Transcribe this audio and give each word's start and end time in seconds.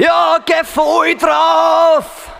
Ja, 0.00 0.38
geh 0.46 0.64
voll 0.64 1.14
drauf! 1.14 2.30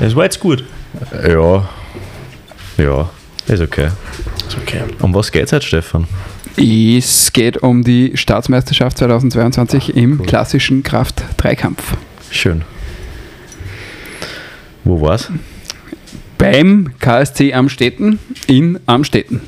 Das 0.00 0.16
war 0.16 0.24
jetzt 0.24 0.40
gut. 0.40 0.64
Ja. 1.12 1.68
Ja, 2.78 3.10
ist 3.48 3.60
okay. 3.60 3.88
Ist 4.46 4.56
okay. 4.56 4.84
Um 5.02 5.12
was 5.12 5.30
geht's 5.30 5.50
jetzt, 5.50 5.66
Stefan? 5.66 6.06
Es 6.56 7.30
geht 7.34 7.58
um 7.58 7.84
die 7.84 8.16
Staatsmeisterschaft 8.16 8.96
2022 8.96 9.94
im 9.94 10.22
klassischen 10.22 10.82
Kraft-Dreikampf. 10.82 11.94
Schön. 12.30 12.62
Wo 14.84 15.02
war's? 15.02 15.30
Beim 16.38 16.94
KSC 16.98 17.52
Amstetten 17.52 18.18
in 18.46 18.80
Amstetten. 18.86 19.42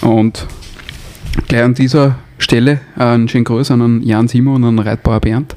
Und 0.00 0.46
gleich 1.48 1.64
an 1.64 1.74
dieser 1.74 2.16
Stelle 2.42 2.80
einen 2.96 3.28
schönen 3.28 3.44
Gruß 3.44 3.70
an 3.70 3.80
den 3.80 4.02
Jan 4.02 4.26
Simon 4.26 4.56
und 4.56 4.64
an 4.64 4.76
den 4.76 4.86
Reitbauer 4.86 5.20
Bernd 5.20 5.54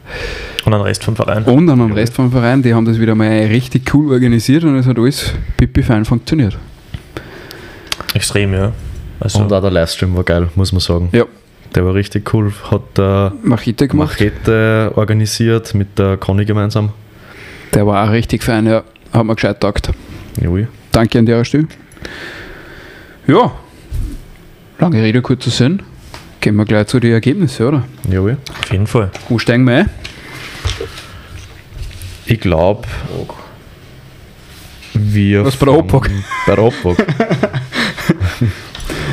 Und 0.65 0.71
den 0.73 0.81
Rest 0.81 1.03
vom 1.03 1.15
Verein. 1.15 1.43
und 1.45 1.69
an 1.69 1.79
den 1.79 1.91
Rest 1.93 2.13
vom 2.13 2.29
Verein. 2.31 2.61
Die 2.61 2.73
haben 2.73 2.85
das 2.85 2.99
wieder 2.99 3.15
mal 3.15 3.29
richtig 3.29 3.91
cool 3.93 4.11
organisiert 4.11 4.63
und 4.65 4.75
es 4.77 4.85
hat 4.85 4.97
alles 4.99 5.33
pipi 5.57 5.81
fein 5.81 6.03
funktioniert. 6.05 6.57
Extrem, 8.13 8.53
ja. 8.53 8.71
Also, 9.19 9.39
Und 9.39 9.53
auch 9.53 9.61
der 9.61 9.71
Livestream 9.71 10.15
war 10.15 10.23
geil, 10.23 10.49
muss 10.55 10.71
man 10.71 10.81
sagen. 10.81 11.09
Ja, 11.13 11.23
Der 11.73 11.85
war 11.85 11.93
richtig 11.93 12.31
cool. 12.33 12.51
Hat 12.69 12.81
der 12.97 13.33
Machete 13.41 13.87
gemacht. 13.87 14.11
Machete 14.19 14.91
organisiert 14.95 15.73
mit 15.73 15.97
der 15.97 16.17
Conny 16.17 16.45
gemeinsam. 16.45 16.89
Der 17.73 17.87
war 17.87 18.05
auch 18.07 18.11
richtig 18.11 18.43
fein, 18.43 18.67
ja. 18.67 18.83
Hat 19.13 19.25
mir 19.25 19.35
gescheit 19.35 19.59
taugt. 19.61 19.89
Jawohl. 20.41 20.67
Danke 20.91 21.17
an 21.19 21.25
der 21.25 21.43
Stelle. 21.45 21.67
Ja, 23.25 23.51
lange 24.79 25.01
Rede, 25.01 25.21
kurzer 25.21 25.49
Sinn. 25.49 25.81
Gehen 26.43 26.57
wir 26.57 26.65
gleich 26.65 26.87
zu 26.87 26.99
den 26.99 27.13
Ergebnissen, 27.13 27.65
oder? 27.65 27.83
Jawohl. 28.09 28.35
auf 28.59 28.69
jeden 28.69 28.85
Fall. 28.85 29.09
Wo 29.29 29.39
steigen 29.39 29.63
wir 29.63 29.77
ein? 29.77 29.89
Ich 32.25 32.41
glaube, 32.41 32.85
wir. 34.93 35.45
Was 35.45 35.55
bei 35.55 35.67
der 35.67 35.75
Opok? 35.75 36.09
Bei 36.45 36.55
der 36.55 36.65
Opok. 36.65 36.97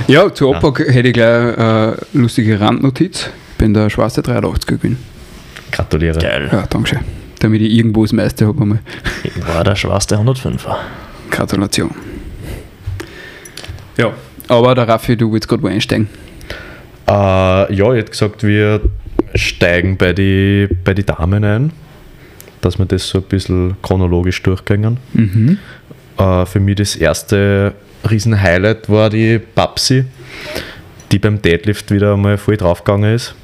Ja, 0.08 0.34
zu 0.34 0.48
Opok 0.48 0.81
hätte 0.81 1.06
ich 1.06 1.14
gleich 1.14 1.56
eine 1.56 1.97
lustige 2.14 2.58
Randnotiz. 2.58 3.31
Ich 3.53 3.58
bin 3.58 3.75
der 3.75 3.91
schwarze 3.91 4.23
83 4.23 4.67
gewesen. 4.67 4.98
Gratuliere. 5.70 6.19
Geil. 6.19 6.48
Ja, 6.51 6.67
danke 6.69 6.89
schön. 6.89 6.98
Damit 7.39 7.62
ich 7.62 7.70
irgendwo 7.70 8.03
das 8.03 8.12
meiste 8.12 8.45
habe. 8.45 8.61
einmal. 8.61 8.81
War 9.47 9.62
der 9.62 9.77
schwarze 9.77 10.17
105er. 10.17 10.75
Gratulation. 11.31 11.92
Ja, 13.97 14.12
aber 14.48 14.75
der 14.75 14.89
Raffi, 14.89 15.17
du 15.17 15.33
willst 15.33 15.47
gerade 15.47 15.62
wo 15.62 15.69
einsteigen. 15.69 16.08
Äh, 17.11 17.75
ja, 17.75 17.92
ich 17.92 17.98
hätte 17.98 18.11
gesagt, 18.12 18.44
wir 18.44 18.80
steigen 19.34 19.97
bei 19.97 20.12
die, 20.12 20.69
bei 20.84 20.94
die 20.94 21.05
Damen 21.05 21.42
ein, 21.42 21.72
dass 22.61 22.78
wir 22.78 22.86
das 22.86 23.08
so 23.08 23.19
ein 23.19 23.25
bisschen 23.25 23.77
chronologisch 23.83 24.41
durchgängen. 24.42 24.98
Mhm. 25.12 25.58
Äh, 26.17 26.47
für 26.47 26.61
mich 26.61 26.77
das 26.77 26.94
erste 26.94 27.75
Riesen-Highlight 28.08 28.89
war 28.89 29.11
die 29.11 29.41
Babsi, 29.41 30.05
die 31.11 31.19
beim 31.19 31.42
Deadlift 31.42 31.91
wieder 31.91 32.14
einmal 32.14 32.39
voll 32.39 32.56
draufgegangen 32.56 33.12
ist. 33.12 33.34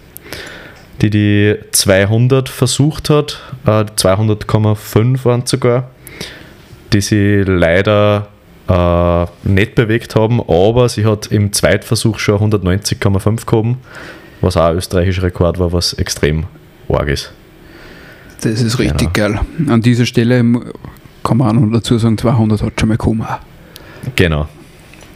Die 1.03 1.11
die 1.11 1.57
200 1.73 2.49
versucht 2.49 3.11
hat, 3.11 3.43
äh, 3.67 3.85
200,5 3.97 5.25
waren 5.25 5.45
sogar, 5.45 5.91
die 6.93 7.01
sie 7.01 7.43
leider 7.45 8.29
äh, 8.69 9.27
nicht 9.45 9.75
bewegt 9.75 10.17
haben, 10.17 10.41
aber 10.41 10.89
sie 10.89 11.05
hat 11.07 11.27
im 11.29 11.53
Zweitversuch 11.53 12.19
schon 12.19 12.53
190,5 12.53 13.47
gehoben, 13.47 13.79
was 14.41 14.57
auch 14.57 14.67
ein 14.67 14.77
österreichischer 14.77 15.23
Rekord 15.23 15.59
war, 15.59 15.73
was 15.73 15.93
extrem 15.95 16.45
arg 16.89 17.09
ist. 17.09 17.33
Das 18.43 18.61
ist 18.61 18.79
richtig 18.79 19.13
geil. 19.15 19.41
An 19.69 19.81
dieser 19.81 20.05
Stelle 20.07 20.39
kann 21.25 21.37
man 21.39 21.49
auch 21.57 21.61
noch 21.61 21.73
dazu 21.73 21.97
sagen, 21.99 22.19
200 22.19 22.63
hat 22.63 22.73
schon 22.79 22.89
mal 22.89 22.97
gekommen. 22.97 23.27
Genau. 24.15 24.47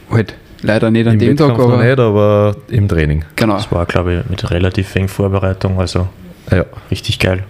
Halt, 0.09 0.33
leider 0.61 0.89
nicht 0.91 1.07
an 1.07 1.13
Im 1.13 1.19
dem 1.19 1.37
Tag, 1.37 1.49
Wettkampf 1.49 1.67
noch 1.69 1.73
aber 1.75 1.83
nicht, 1.83 1.99
aber 1.99 2.55
im 2.69 2.87
Training. 2.89 3.23
genau. 3.35 3.53
Das 3.55 3.71
war, 3.71 3.85
glaube 3.85 4.21
ich, 4.23 4.29
mit 4.29 4.49
relativ 4.51 4.93
wenig 4.95 5.11
Vorbereitung, 5.11 5.79
also 5.79 6.07
Ja. 6.51 6.65
richtig 6.89 7.19
geil. 7.19 7.43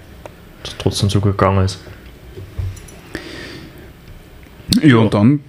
Dass 0.63 0.73
es 0.73 0.77
trotzdem 0.77 1.09
so 1.09 1.19
gut 1.21 1.37
gegangen 1.37 1.65
ist. 1.65 1.79
Ja, 4.83 4.97
und 4.97 5.13
dann 5.13 5.39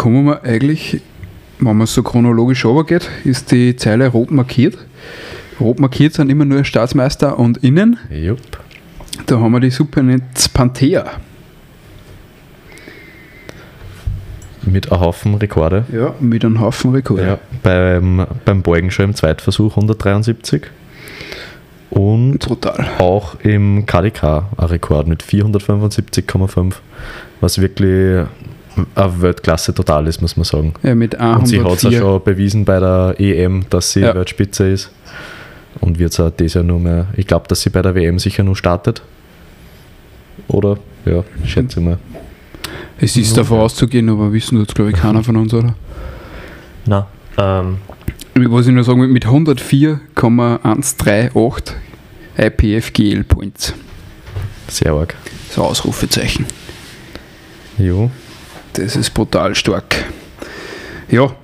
kommen 0.00 0.24
wir 0.24 0.44
eigentlich, 0.44 1.02
wenn 1.58 1.76
man 1.76 1.86
so 1.86 2.02
chronologisch 2.02 2.64
runtergeht, 2.64 3.10
ist 3.24 3.52
die 3.52 3.76
Zeile 3.76 4.08
rot 4.08 4.30
markiert. 4.30 4.78
Rot 5.60 5.78
markiert 5.78 6.14
sind 6.14 6.30
immer 6.30 6.46
nur 6.46 6.64
Staatsmeister 6.64 7.38
und 7.38 7.58
Innen. 7.58 7.98
Jupp. 8.08 8.40
Da 9.26 9.38
haben 9.38 9.52
wir 9.52 9.60
die 9.60 9.68
Supernetz 9.68 10.48
Panthea. 10.48 11.04
Mit 14.62 14.90
einem 14.90 15.02
Haufen 15.02 15.34
Rekorde. 15.34 15.84
Ja, 15.92 16.14
mit 16.18 16.46
einem 16.46 16.60
Haufen 16.60 16.92
Rekorde. 16.92 17.22
Ja. 17.22 17.38
Beim, 17.62 18.26
beim 18.46 18.62
Beugen 18.62 18.90
schon 18.90 19.04
im 19.04 19.14
Zweitversuch 19.14 19.72
173. 19.72 20.62
Und 21.90 22.38
Total. 22.38 22.86
auch 23.00 23.38
im 23.40 23.84
KDK 23.84 24.46
ein 24.56 24.64
Rekord 24.64 25.08
mit 25.08 25.22
475,5. 25.22 26.76
Was 27.42 27.60
wirklich 27.60 28.26
eine 28.94 29.22
Weltklasse 29.22 29.74
total 29.74 30.06
ist, 30.06 30.20
muss 30.22 30.36
man 30.36 30.44
sagen. 30.44 30.74
Ja, 30.82 30.94
mit 30.94 31.14
Und 31.14 31.46
sie 31.48 31.60
hat 31.62 31.72
es 31.72 31.82
ja 31.82 31.88
104. 31.90 31.98
schon 32.00 32.22
bewiesen 32.24 32.64
bei 32.64 32.78
der 32.80 33.14
EM, 33.18 33.64
dass 33.70 33.92
sie 33.92 34.00
Ja. 34.00 34.14
Weltspitze 34.14 34.68
ist. 34.68 34.90
Und 35.80 35.98
wird 35.98 36.12
es 36.12 36.20
auch 36.20 36.30
dieses 36.30 36.54
Jahr 36.54 36.64
nur 36.64 36.78
mehr. 36.80 37.06
Ich 37.16 37.26
glaube, 37.26 37.46
dass 37.48 37.62
sie 37.62 37.70
bei 37.70 37.82
der 37.82 37.94
WM 37.94 38.18
sicher 38.18 38.42
nur 38.42 38.56
startet. 38.56 39.02
Oder? 40.48 40.78
Ja, 41.04 41.22
schätze 41.44 41.80
ich 41.80 41.86
mal. 41.86 41.98
Es 42.98 43.16
ist 43.16 43.36
davon 43.36 43.60
auszugehen, 43.60 44.08
aber 44.10 44.32
wissen 44.32 44.58
tut 44.58 44.74
glaube 44.74 44.90
ich 44.90 44.96
keiner 44.96 45.22
von 45.24 45.36
uns, 45.36 45.54
oder? 45.54 45.74
Na, 46.86 47.06
ähm, 47.38 47.78
Was 48.34 48.66
ich 48.66 48.72
nur 48.72 48.84
sagen 48.84 49.00
will, 49.00 49.08
mit 49.08 49.24
104,138 49.26 51.76
IPFGL 52.36 53.24
Points. 53.24 53.74
Sehr 54.68 54.92
arg. 54.92 55.14
So 55.50 55.62
Ausrufezeichen. 55.64 56.44
Jo. 57.78 58.10
Das 58.74 58.96
ist 58.96 59.10
brutal 59.10 59.54
stark. 59.54 60.04
Ja, 61.10 61.34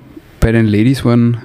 bei 0.41 0.53
den 0.53 0.67
Ladies 0.67 1.05
waren 1.05 1.39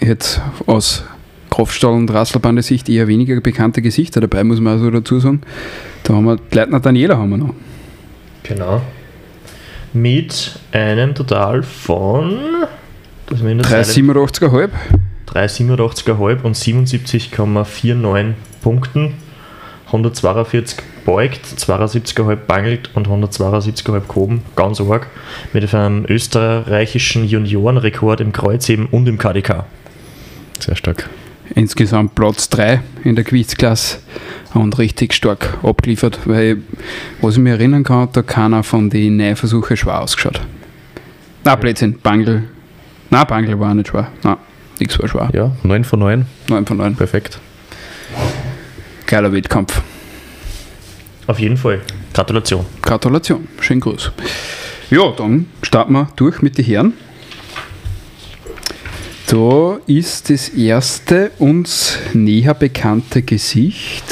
jetzt 0.00 0.40
aus 0.66 1.04
Kopfstall- 1.50 1.94
und 1.94 2.10
Rasselbande-Sicht 2.12 2.88
eher 2.88 3.08
weniger 3.08 3.40
bekannte 3.40 3.82
Gesichter 3.82 4.20
dabei, 4.20 4.44
muss 4.44 4.60
man 4.60 4.74
also 4.74 4.90
dazu 4.90 5.18
sagen. 5.18 5.40
Da 6.04 6.14
haben 6.14 6.24
wir 6.24 6.38
Leitner 6.52 6.80
Daniela 6.80 7.16
haben 7.18 7.30
wir 7.30 7.38
noch. 7.38 7.54
genau. 8.42 8.82
Mit 9.94 10.52
einem 10.72 11.14
Total 11.14 11.62
von 11.62 12.38
das 13.26 13.40
mir 13.42 13.52
in 13.52 13.58
der 13.58 13.66
Zeile- 13.66 13.82
387,5. 13.84 14.68
387,5 15.26 16.42
und 16.42 16.56
77,49 16.56 18.34
Punkten. 18.62 19.14
142 19.86 20.76
beugt, 21.08 21.46
72,5 21.46 22.36
bangelt 22.36 22.90
und 22.92 23.08
172,5 23.08 24.08
gehoben. 24.08 24.42
Ganz 24.56 24.78
arg. 24.78 25.06
Mit 25.54 25.74
einem 25.74 26.04
österreichischen 26.06 27.24
Juniorenrekord 27.26 28.20
im 28.20 28.30
Kreuzheben 28.30 28.84
und 28.84 29.08
im 29.08 29.16
KDK. 29.16 29.64
Sehr 30.60 30.76
stark. 30.76 31.08
Insgesamt 31.54 32.14
Platz 32.14 32.50
3 32.50 32.82
in 33.04 33.14
der 33.14 33.24
Gewichtsklasse 33.24 34.00
und 34.52 34.76
richtig 34.78 35.14
stark 35.14 35.56
abgeliefert, 35.62 36.20
weil, 36.26 36.58
was 37.22 37.36
ich 37.36 37.40
mir 37.40 37.54
erinnern 37.54 37.84
kann, 37.84 38.00
hat 38.00 38.14
da 38.14 38.20
keiner 38.20 38.62
von 38.62 38.90
den 38.90 39.16
Neuversuchen 39.16 39.78
schwer 39.78 40.02
ausgeschaut. 40.02 40.42
Na, 41.42 41.56
Blödsinn, 41.56 41.98
Bangel. 42.00 42.44
Na, 43.08 43.24
Bangel 43.24 43.58
war 43.58 43.74
nicht 43.74 43.88
schwer. 43.88 44.08
Na, 44.24 44.36
nichts 44.78 44.98
war 44.98 45.08
schwer. 45.08 45.30
Ja, 45.32 45.52
9 45.62 45.84
von 45.84 46.00
9. 46.00 46.26
9 46.50 46.66
von 46.66 46.76
9. 46.76 46.96
Perfekt. 46.96 47.38
Geiler 49.06 49.32
Wettkampf. 49.32 49.80
Auf 51.28 51.38
jeden 51.38 51.56
Fall. 51.56 51.80
Gratulation. 52.12 52.64
Gratulation, 52.82 53.46
schönen 53.60 53.80
Gruß. 53.80 54.10
Ja, 54.90 55.12
dann 55.16 55.46
starten 55.62 55.92
wir 55.92 56.08
durch 56.16 56.42
mit 56.42 56.58
den 56.58 56.64
Herren. 56.64 56.92
Da 59.26 59.76
ist 59.86 60.30
das 60.30 60.48
erste 60.48 61.30
uns 61.38 61.98
näher 62.14 62.54
bekannte 62.54 63.20
Gesicht. 63.22 64.04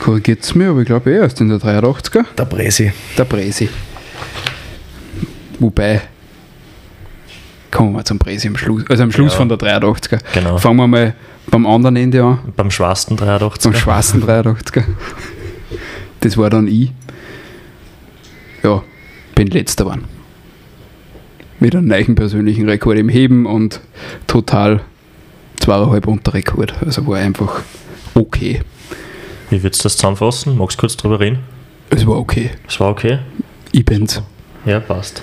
Korrigiert 0.00 0.42
es 0.42 0.54
mir, 0.54 0.70
aber 0.70 0.80
ich 0.80 0.86
glaube, 0.86 1.12
er 1.12 1.24
ist 1.26 1.40
in 1.42 1.50
der 1.50 1.58
83er. 1.58 2.24
Der 2.38 2.46
Bresi. 2.46 2.90
Der 3.18 3.24
Presi. 3.24 3.68
Wobei, 5.60 6.00
kommen 7.70 7.92
wir 7.94 8.04
zum 8.04 8.18
Presi 8.18 8.48
am 8.48 8.56
Schluss, 8.56 8.82
also 8.88 9.02
am 9.02 9.12
Schluss 9.12 9.32
Ja. 9.32 9.36
von 9.38 9.48
der 9.50 9.58
83er. 9.58 10.18
Genau. 10.32 10.56
Fangen 10.56 10.78
wir 10.78 10.86
mal 10.88 11.14
beim 11.48 11.66
anderen 11.66 11.96
Ende 11.96 12.24
an. 12.24 12.38
Beim 12.56 12.70
schwarzen 12.70 13.16
83. 13.18 13.60
Zum 13.60 13.74
schwarzen 13.74 14.22
83er. 14.26 14.84
Das 16.22 16.36
war 16.36 16.50
dann 16.50 16.66
ich. 16.66 16.92
Ja, 18.62 18.82
bin 19.34 19.48
letzter 19.48 19.84
geworden. 19.84 20.04
Mit 21.60 21.76
einem 21.76 21.86
neuen 21.86 22.14
persönlichen 22.14 22.68
Rekord 22.68 22.98
im 22.98 23.08
Heben 23.08 23.46
und 23.46 23.80
total 24.26 24.80
zweieinhalb 25.60 26.06
unter 26.06 26.34
Rekord. 26.34 26.74
Also 26.84 27.06
war 27.06 27.18
einfach 27.18 27.62
okay. 28.14 28.62
Wie 29.50 29.62
würdest 29.62 29.82
du 29.82 29.84
das 29.84 29.96
zusammenfassen? 29.96 30.56
Magst 30.56 30.78
du 30.78 30.80
kurz 30.80 30.96
drüber 30.96 31.20
reden? 31.20 31.40
Es 31.90 32.06
war 32.06 32.16
okay. 32.16 32.50
Es 32.66 32.80
war 32.80 32.90
okay? 32.90 33.18
Ich 33.70 33.84
bin's. 33.84 34.22
Ja, 34.64 34.80
passt. 34.80 35.22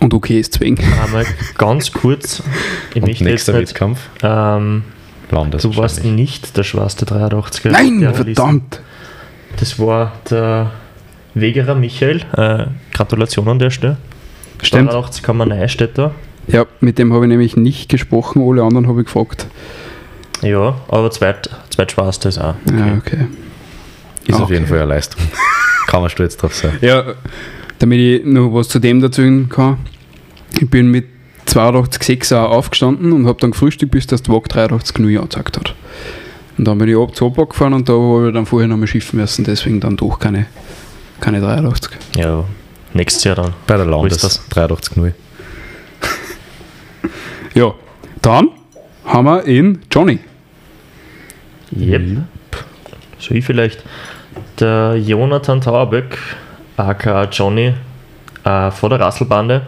Und 0.00 0.14
okay 0.14 0.40
ist 0.40 0.54
zwing. 0.54 0.78
Einmal 1.02 1.26
ganz 1.56 1.92
kurz, 1.92 2.42
ich 2.90 2.96
Und 2.96 3.08
möchte 3.08 3.24
jetzt 3.24 3.30
nächster 3.30 3.52
nicht, 3.52 3.70
Wettkampf, 3.70 4.00
ähm, 4.22 4.84
Landes. 5.30 5.62
du 5.62 5.76
warst 5.76 6.04
nicht 6.04 6.56
der 6.56 6.62
schwarze 6.62 7.04
83er. 7.04 7.70
Nein, 7.70 8.00
der 8.00 8.14
verdammt. 8.14 8.80
Das 9.58 9.78
war 9.78 10.12
der 10.30 10.70
Wegerer 11.34 11.74
Michael. 11.74 12.22
Äh, 12.36 12.66
Gratulation 12.94 13.48
an 13.48 13.58
der 13.58 13.70
Stelle. 13.70 13.96
Stimmt. 14.62 14.90
83 14.90 15.22
kann 15.22 15.36
man 15.36 15.48
Neustädter. 15.48 16.12
Ja, 16.46 16.66
mit 16.80 16.98
dem 16.98 17.12
habe 17.12 17.24
ich 17.26 17.28
nämlich 17.28 17.56
nicht 17.56 17.88
gesprochen, 17.88 18.42
alle 18.42 18.62
anderen 18.62 18.88
habe 18.88 19.00
ich 19.00 19.06
gefragt. 19.06 19.46
Ja, 20.42 20.76
aber 20.88 21.10
zweit, 21.10 21.50
zweitschwarster 21.70 22.28
ist 22.30 22.38
auch. 22.38 22.54
Ja, 22.70 22.94
okay. 22.96 23.26
Ist 24.26 24.34
auf 24.36 24.42
Okay. 24.42 24.54
jeden 24.54 24.66
Fall 24.66 24.78
eine 24.78 24.86
Leistung. 24.86 25.20
Kann 25.86 26.00
man 26.00 26.10
stolz 26.10 26.36
drauf 26.36 26.54
sein. 26.54 26.78
Ja, 26.80 27.02
damit 27.78 27.98
ich 27.98 28.24
noch 28.24 28.52
was 28.54 28.68
zu 28.68 28.78
dem 28.78 29.00
dazu 29.00 29.22
kann. 29.48 29.78
Ich 30.58 30.68
bin 30.68 30.90
mit 30.90 31.06
82,6 31.48 32.36
auch 32.36 32.50
aufgestanden 32.50 33.12
und 33.12 33.26
habe 33.26 33.40
dann 33.40 33.52
gefrühstückt, 33.52 33.92
bis 33.92 34.06
das 34.06 34.28
Wag 34.28 34.48
83,0 34.48 35.16
angezeigt 35.16 35.56
hat. 35.58 35.74
Und 36.56 36.66
dann 36.66 36.78
bin 36.78 36.88
ich 36.88 36.96
ab 36.96 37.14
zur 37.14 37.28
Opa 37.28 37.44
gefahren 37.44 37.72
und 37.72 37.88
da 37.88 37.92
habe 37.92 38.28
ich 38.28 38.34
dann 38.34 38.46
vorher 38.46 38.68
noch 38.68 38.76
mal 38.76 38.86
schiffen 38.86 39.20
müssen, 39.20 39.44
deswegen 39.44 39.80
dann 39.80 39.96
doch 39.96 40.18
keine, 40.18 40.46
keine 41.20 41.40
83. 41.40 41.92
Ja, 42.16 42.44
nächstes 42.92 43.24
Jahr 43.24 43.36
dann. 43.36 43.54
Bei 43.66 43.76
der 43.76 43.86
Landes 43.86 44.16
ist 44.16 44.24
das? 44.24 44.50
83.0. 44.50 45.12
Ja, 47.54 47.74
dann 48.22 48.50
haben 49.04 49.24
wir 49.24 49.42
in 49.44 49.80
Johnny. 49.90 50.20
Yep. 51.76 52.24
So 53.18 53.34
ich 53.34 53.44
vielleicht. 53.44 53.82
Der 54.60 54.96
Jonathan 54.96 55.60
Tauerböck, 55.60 56.18
aka 56.76 57.24
Johnny, 57.24 57.74
äh, 58.44 58.70
von 58.70 58.90
der 58.90 59.00
Rasselbande, 59.00 59.66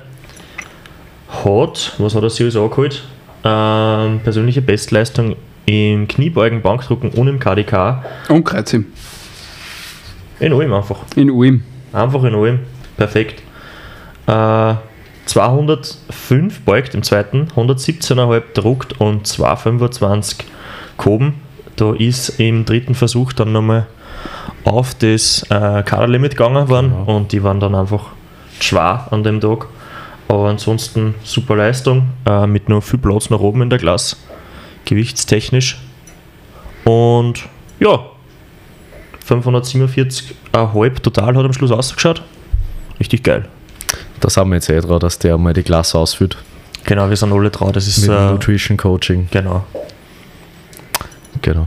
hat, 1.45 1.95
was 1.99 2.15
hat 2.15 2.23
er 2.23 2.31
sich 2.31 2.43
alles 2.43 2.57
angeholt? 2.57 3.03
Ähm, 3.45 4.21
persönliche 4.23 4.63
Bestleistung 4.63 5.37
im 5.67 6.09
Kniebeugen, 6.09 6.63
Bankdrücken 6.63 7.11
und 7.11 7.29
im 7.29 7.39
KDK. 7.39 8.05
Und 8.29 8.45
Kreuzim. 8.45 8.87
In 10.41 10.53
allem 10.53 10.73
einfach. 10.73 10.99
In 11.17 11.31
Ulm. 11.31 11.63
Einfach 11.93 12.25
in 12.25 12.35
allem. 12.35 12.61
Perfekt. 12.97 13.43
Äh, 14.27 14.75
205 15.27 16.61
beugt 16.63 16.95
im 16.95 17.03
zweiten, 17.03 17.49
117,5 17.57 18.43
druckt 18.55 19.01
und 19.01 19.27
225 19.27 20.39
gehoben. 20.99 21.35
Da 21.77 21.95
ist 21.95 22.41
im 22.41 22.65
dritten 22.65 22.95
Versuch 22.95 23.33
dann 23.33 23.53
nochmal 23.53 23.87
auf 24.65 24.95
das 24.95 25.45
äh, 25.51 25.83
Kaderlimit 25.85 26.33
gegangen 26.33 26.69
worden 26.69 26.91
Genau. 26.91 27.17
und 27.17 27.33
die 27.33 27.43
waren 27.43 27.61
dann 27.61 27.75
einfach 27.75 28.07
schwer 28.61 29.07
an 29.11 29.23
dem 29.23 29.41
Tag. 29.41 29.67
Aber 30.31 30.49
ansonsten 30.49 31.17
super 31.25 31.57
Leistung, 31.57 32.05
äh, 32.25 32.47
mit 32.47 32.69
noch 32.69 32.83
viel 32.83 33.01
Platz 33.01 33.31
nach 33.31 33.41
oben 33.41 33.63
in 33.63 33.71
der 33.71 33.81
Klasse, 33.81 34.17
gewichtstechnisch. 34.85 35.81
Und 36.85 37.49
ja, 37.81 37.99
547,5 39.29 41.01
total 41.01 41.37
hat 41.37 41.45
am 41.45 41.53
Schluss 41.53 41.73
ausgeschaut. 41.73 42.23
Richtig 43.01 43.25
geil. 43.25 43.49
Da 44.21 44.31
sind 44.31 44.49
wir 44.51 44.55
jetzt 44.55 44.69
eh 44.69 44.81
dran, 44.81 45.01
dass 45.01 45.19
der 45.19 45.37
mal 45.37 45.53
die 45.53 45.65
Klasse 45.65 45.99
ausführt. 45.99 46.37
Genau, 46.85 47.09
wir 47.09 47.17
sind 47.17 47.33
alle 47.33 47.51
dran. 47.51 47.73
Das 47.73 47.89
ist 47.89 47.99
Mit 48.07 48.11
äh, 48.11 48.31
Nutrition 48.31 48.77
Coaching. 48.77 49.27
genau. 49.33 49.65
Genau. 51.43 51.67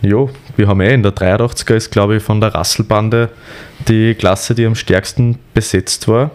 Jo, 0.00 0.30
wir 0.56 0.66
haben 0.66 0.80
eh 0.80 0.94
in 0.94 1.02
der 1.02 1.12
83er 1.12 1.74
ist, 1.74 1.90
glaube 1.90 2.16
ich, 2.16 2.22
von 2.22 2.40
der 2.40 2.54
Rasselbande 2.54 3.28
die 3.86 4.14
Klasse, 4.14 4.54
die 4.54 4.64
am 4.64 4.74
stärksten 4.74 5.38
besetzt 5.52 6.08
war. 6.08 6.30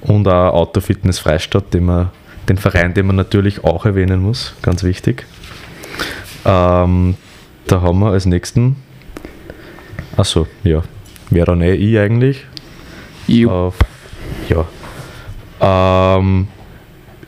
Und 0.00 0.28
auch 0.28 0.54
Autofitness 0.54 1.18
Freistadt, 1.18 1.74
den, 1.74 1.86
man, 1.86 2.10
den 2.48 2.58
Verein, 2.58 2.94
den 2.94 3.06
man 3.06 3.16
natürlich 3.16 3.64
auch 3.64 3.86
erwähnen 3.86 4.22
muss, 4.22 4.54
ganz 4.62 4.82
wichtig. 4.82 5.26
Ähm, 6.44 7.16
da 7.66 7.80
haben 7.80 7.98
wir 7.98 8.12
als 8.12 8.26
nächsten, 8.26 8.76
achso, 10.16 10.46
ja, 10.62 10.82
wäre 11.30 11.46
dann 11.46 11.62
eh 11.62 11.74
ich 11.74 11.98
eigentlich. 11.98 12.46
Auf, 13.48 13.74
ja. 14.48 14.64
Ähm, 15.60 16.46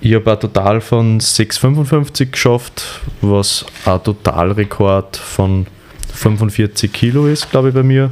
ich 0.00 0.14
habe 0.14 0.30
ein 0.30 0.40
Total 0.40 0.80
von 0.80 1.18
6,55 1.18 2.30
geschafft, 2.30 3.00
was 3.20 3.66
ein 3.84 4.02
Totalrekord 4.04 5.16
von 5.16 5.66
45 6.14 6.92
Kilo 6.92 7.26
ist, 7.26 7.50
glaube 7.50 7.68
ich, 7.68 7.74
bei 7.74 7.82
mir. 7.82 8.10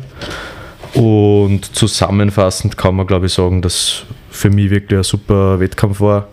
Und 0.94 1.64
zusammenfassend 1.76 2.76
kann 2.76 2.97
man, 2.97 3.06
glaube 3.06 3.26
ich, 3.26 3.32
sagen, 3.32 3.62
dass 3.62 4.05
für 4.37 4.50
mich 4.50 4.71
wirklich 4.71 4.99
ein 4.99 5.05
super 5.05 5.59
Wettkampf 5.61 6.00
war. 6.00 6.29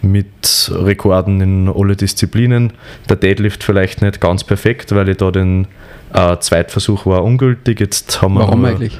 Mit 0.00 0.72
Rekorden 0.74 1.40
in 1.40 1.68
alle 1.72 1.94
Disziplinen. 1.94 2.72
Der 3.08 3.16
Deadlift 3.16 3.62
vielleicht 3.62 4.02
nicht 4.02 4.20
ganz 4.20 4.42
perfekt, 4.42 4.92
weil 4.94 5.08
ich 5.08 5.16
da 5.18 5.30
den 5.30 5.68
äh, 6.12 6.36
Zweitversuch 6.38 7.06
war 7.06 7.22
ungültig. 7.22 7.78
Jetzt 7.78 8.20
haben 8.20 8.34
wir 8.34 8.40
Warum 8.40 8.62
nur- 8.62 8.70
eigentlich? 8.70 8.98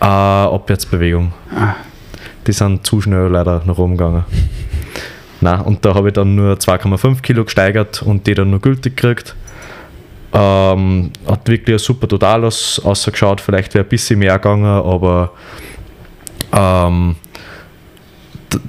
äh, 0.00 0.04
Abwärtsbewegung. 0.04 1.32
Ah. 1.54 1.74
Die 2.46 2.52
sind 2.52 2.86
zu 2.86 3.00
schnell 3.00 3.26
leider 3.28 3.62
nach 3.64 3.78
oben 3.78 3.96
gegangen. 3.96 4.24
Na, 5.40 5.60
und 5.60 5.84
da 5.84 5.94
habe 5.94 6.08
ich 6.08 6.14
dann 6.14 6.36
nur 6.36 6.54
2,5 6.54 7.20
Kilo 7.22 7.44
gesteigert 7.44 8.02
und 8.02 8.26
die 8.26 8.34
dann 8.34 8.50
nur 8.50 8.60
gültig 8.60 8.96
gekriegt. 8.96 9.34
Ähm, 10.32 11.10
hat 11.26 11.48
wirklich 11.48 11.74
ein 11.76 11.78
super 11.80 12.06
Total 12.08 12.44
aus, 12.44 12.80
ausgeschaut. 12.84 13.40
Vielleicht 13.40 13.74
wäre 13.74 13.84
ein 13.84 13.88
bisschen 13.88 14.18
mehr 14.20 14.34
gegangen, 14.38 14.64
aber 14.66 15.32
ähm, 16.52 17.16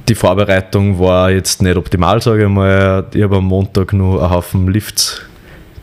die 0.07 0.15
Vorbereitung 0.15 0.99
war 0.99 1.31
jetzt 1.31 1.61
nicht 1.61 1.77
optimal, 1.77 2.21
sage 2.21 2.43
ich 2.43 2.49
mal. 2.49 3.05
Ich 3.13 3.23
habe 3.23 3.37
am 3.37 3.45
Montag 3.45 3.93
nur 3.93 4.21
einen 4.21 4.31
Haufen 4.31 4.67
Lifts 4.67 5.21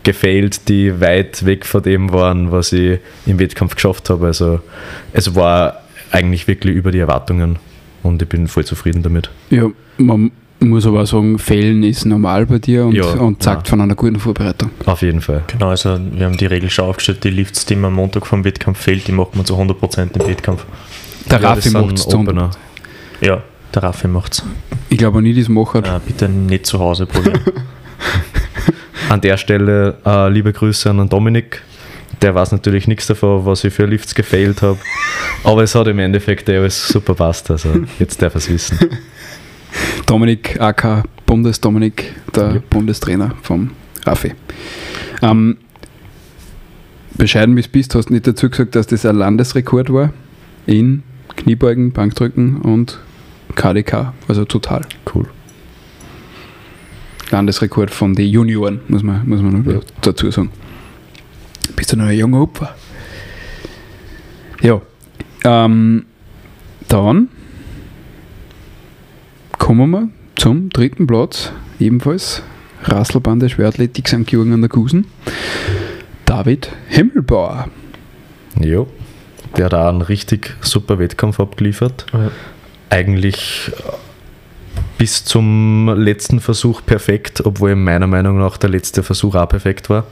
gefailt, 0.02 0.68
die 0.68 1.00
weit 1.00 1.44
weg 1.46 1.64
von 1.64 1.82
dem 1.82 2.12
waren, 2.12 2.50
was 2.50 2.72
ich 2.72 2.98
im 3.26 3.38
Wettkampf 3.38 3.74
geschafft 3.74 4.10
habe. 4.10 4.26
Also 4.26 4.60
es 5.12 5.34
war 5.34 5.80
eigentlich 6.10 6.48
wirklich 6.48 6.74
über 6.74 6.90
die 6.90 6.98
Erwartungen 6.98 7.58
und 8.02 8.20
ich 8.20 8.28
bin 8.28 8.48
voll 8.48 8.64
zufrieden 8.64 9.02
damit. 9.02 9.30
Ja, 9.50 9.68
man 9.98 10.32
muss 10.60 10.86
aber 10.86 11.02
auch 11.02 11.06
sagen, 11.06 11.38
Fällen 11.38 11.82
ist 11.82 12.04
normal 12.04 12.46
bei 12.46 12.58
dir 12.58 12.86
und, 12.86 12.94
Ja, 12.94 13.04
und 13.04 13.42
zeigt 13.42 13.66
ja. 13.66 13.70
von 13.70 13.80
einer 13.80 13.94
guten 13.94 14.18
Vorbereitung. 14.18 14.70
Auf 14.86 15.02
jeden 15.02 15.20
Fall. 15.20 15.42
Genau, 15.48 15.68
also 15.68 15.98
wir 16.12 16.26
haben 16.26 16.36
die 16.36 16.46
Regel 16.46 16.70
schon 16.70 16.86
aufgestellt, 16.86 17.24
die 17.24 17.30
Lifts, 17.30 17.64
die 17.66 17.76
man 17.76 17.86
am 17.86 17.94
Montag 17.94 18.26
vom 18.26 18.44
Wettkampf 18.44 18.78
fehlt, 18.80 19.06
die 19.08 19.12
macht 19.12 19.34
man 19.36 19.44
zu 19.44 19.54
100% 19.56 20.18
im 20.20 20.28
Wettkampf. 20.28 20.64
Der 21.30 21.40
Ja, 21.40 21.50
Raffi 21.50 21.70
macht 21.70 21.94
es 21.98 22.08
zu. 22.08 22.18
Opener. 22.18 22.50
Ja, 23.20 23.42
der 23.74 23.82
Raffi 23.84 24.08
macht's. 24.08 24.42
Ich 24.88 24.98
glaube 24.98 25.18
auch 25.18 25.22
nie, 25.22 25.34
das 25.34 25.48
macht. 25.48 25.74
Äh, 25.86 26.00
bitte 26.06 26.28
nicht 26.28 26.66
zu 26.66 26.78
Hause 26.78 27.06
probieren. 27.06 27.40
An 29.08 29.20
der 29.20 29.36
Stelle 29.36 29.96
äh, 30.06 30.28
liebe 30.30 30.52
Grüße 30.52 30.88
an 30.88 30.98
den 30.98 31.08
Dominik. 31.08 31.62
Der 32.22 32.34
weiß 32.34 32.52
natürlich 32.52 32.86
nichts 32.86 33.06
davon, 33.08 33.44
was 33.44 33.64
ich 33.64 33.74
für 33.74 33.84
Lifts 33.84 34.14
gefailt 34.14 34.62
habe. 34.62 34.78
Aber 35.44 35.62
es 35.64 35.74
hat 35.74 35.88
im 35.88 35.98
Endeffekt 35.98 36.48
eh 36.48 36.56
alles 36.56 36.88
super 36.88 37.14
passt. 37.14 37.50
Also 37.50 37.68
jetzt 37.98 38.22
darf 38.22 38.34
er 38.34 38.38
es 38.38 38.48
wissen. 38.48 38.78
Dominik, 40.06 40.60
AK 40.60 41.02
Bundesdominik, 41.26 42.14
der 42.34 42.54
Ja. 42.54 42.62
Bundestrainer 42.70 43.34
vom 43.42 43.70
Raffi. 44.06 44.32
Ähm, 45.20 45.56
bescheiden 47.16 47.56
wie 47.56 47.62
du 47.62 47.68
bist, 47.68 47.94
hast 47.94 48.08
du 48.08 48.14
nicht 48.14 48.26
dazu 48.26 48.48
gesagt, 48.50 48.74
dass 48.76 48.86
das 48.86 49.04
ein 49.04 49.16
Landesrekord 49.16 49.92
war 49.92 50.12
in 50.66 51.02
Kniebeugen, 51.36 51.92
Bankdrücken 51.92 52.56
und 52.62 52.98
KDK, 53.54 54.12
also 54.28 54.44
total. 54.44 54.82
Cool. 55.14 55.26
Landesrekord 57.30 57.90
von 57.90 58.14
den 58.14 58.28
Junioren, 58.28 58.80
muss 58.88 59.02
man, 59.02 59.26
muss 59.28 59.40
man 59.40 59.62
noch 59.62 59.72
Ja. 59.72 59.80
dazu 60.02 60.30
sagen. 60.30 60.50
Bist 61.76 61.92
du 61.92 61.96
noch 61.96 62.06
ein 62.06 62.18
junger 62.18 62.42
Opfer? 62.42 62.74
Ja. 64.60 64.80
Ähm, 65.44 66.04
dann 66.88 67.28
kommen 69.58 69.90
wir 69.90 70.08
zum 70.36 70.68
dritten 70.70 71.06
Platz, 71.06 71.52
ebenfalls 71.80 72.42
Rasselbande 72.84 73.48
Schwertathletik 73.48 74.08
St. 74.08 74.26
Georgen 74.26 74.52
an 74.52 74.60
der 74.60 74.68
Gusen. 74.68 75.06
David 76.26 76.70
Himmelbauer. 76.88 77.68
Jo. 78.60 78.88
Der 79.56 79.66
hat 79.66 79.74
auch 79.74 79.88
einen 79.88 80.02
richtig 80.02 80.54
super 80.60 80.98
Wettkampf 80.98 81.38
abgeliefert. 81.40 82.06
Ja. 82.12 82.30
Eigentlich 82.92 83.72
bis 84.98 85.24
zum 85.24 85.88
letzten 85.96 86.40
Versuch 86.40 86.82
perfekt, 86.84 87.42
obwohl 87.42 87.74
meiner 87.74 88.06
Meinung 88.06 88.38
nach 88.38 88.58
der 88.58 88.68
letzte 88.68 89.02
Versuch 89.02 89.34
auch 89.34 89.48
perfekt 89.48 89.88
war. 89.88 90.04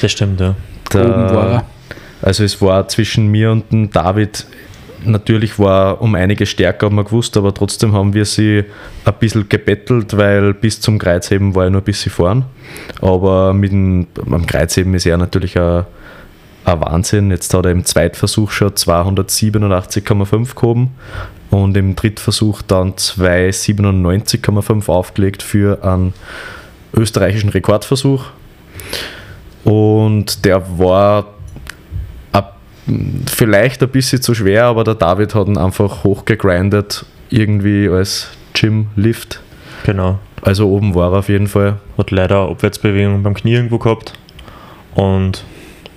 Das 0.00 0.12
stimmt, 0.12 0.40
ja. 0.40 0.54
Der, 0.94 1.04
Oben 1.04 1.34
war 1.34 1.52
er. 1.52 1.66
Also 2.22 2.42
es 2.42 2.62
war 2.62 2.88
zwischen 2.88 3.26
mir 3.26 3.50
und 3.50 3.70
dem 3.70 3.90
David 3.90 4.46
natürlich 5.04 5.58
war 5.58 6.00
um 6.00 6.14
einige 6.14 6.46
stärker, 6.46 6.86
haben 6.86 6.96
wir 6.96 7.04
gewusst, 7.04 7.36
aber 7.36 7.52
trotzdem 7.52 7.92
haben 7.92 8.14
wir 8.14 8.24
sie 8.24 8.64
ein 9.04 9.14
bisschen 9.20 9.46
gebettelt, 9.50 10.16
weil 10.16 10.54
bis 10.54 10.80
zum 10.80 10.98
Kreuzheben 10.98 11.54
war 11.54 11.64
er 11.64 11.70
nur 11.70 11.82
ein 11.82 11.84
bisschen 11.84 12.12
vorn. 12.12 12.46
Aber 13.02 13.52
mit 13.52 13.72
dem, 13.72 14.06
am 14.24 14.46
Kreuzheben 14.46 14.94
ist 14.94 15.04
er 15.04 15.18
natürlich 15.18 15.58
ein, 15.58 15.84
ein 16.64 16.80
Wahnsinn. 16.80 17.30
Jetzt 17.30 17.52
hat 17.52 17.66
er 17.66 17.72
im 17.72 17.84
Zweitversuch 17.84 18.52
schon 18.52 18.70
287,5 18.70 20.54
gehoben 20.54 20.92
und 21.52 21.76
im 21.76 21.94
Drittversuch 21.94 22.62
dann 22.62 22.94
297,5 22.94 24.88
aufgelegt 24.88 25.42
für 25.42 25.84
einen 25.84 26.14
österreichischen 26.94 27.50
Rekordversuch. 27.50 28.24
Und 29.64 30.44
der 30.46 30.78
war 30.78 31.26
ab- 32.32 32.56
vielleicht 33.30 33.82
ein 33.82 33.90
bisschen 33.90 34.22
zu 34.22 34.34
schwer, 34.34 34.64
aber 34.64 34.82
der 34.82 34.94
David 34.94 35.34
hat 35.34 35.46
ihn 35.46 35.58
einfach 35.58 36.04
hochgegrindet, 36.04 37.04
irgendwie 37.28 37.86
als 37.88 38.28
Gym-Lift. 38.54 39.40
Genau. 39.84 40.18
Also 40.40 40.68
oben 40.70 40.94
war 40.94 41.12
er 41.12 41.18
auf 41.18 41.28
jeden 41.28 41.48
Fall. 41.48 41.76
Hat 41.98 42.10
leider 42.10 42.48
Abwärtsbewegung 42.48 43.22
beim 43.22 43.34
Knie 43.34 43.52
irgendwo 43.54 43.78
gehabt. 43.78 44.14
Und 44.94 45.44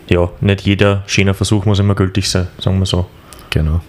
ja, 0.08 0.30
nicht 0.42 0.62
jeder 0.62 1.04
schöne 1.08 1.34
Versuch 1.34 1.66
muss 1.66 1.80
immer 1.80 1.96
gültig 1.96 2.30
sein, 2.30 2.48
sagen 2.60 2.78
wir 2.80 2.86
so. 2.86 3.06
Genau. 3.52 3.80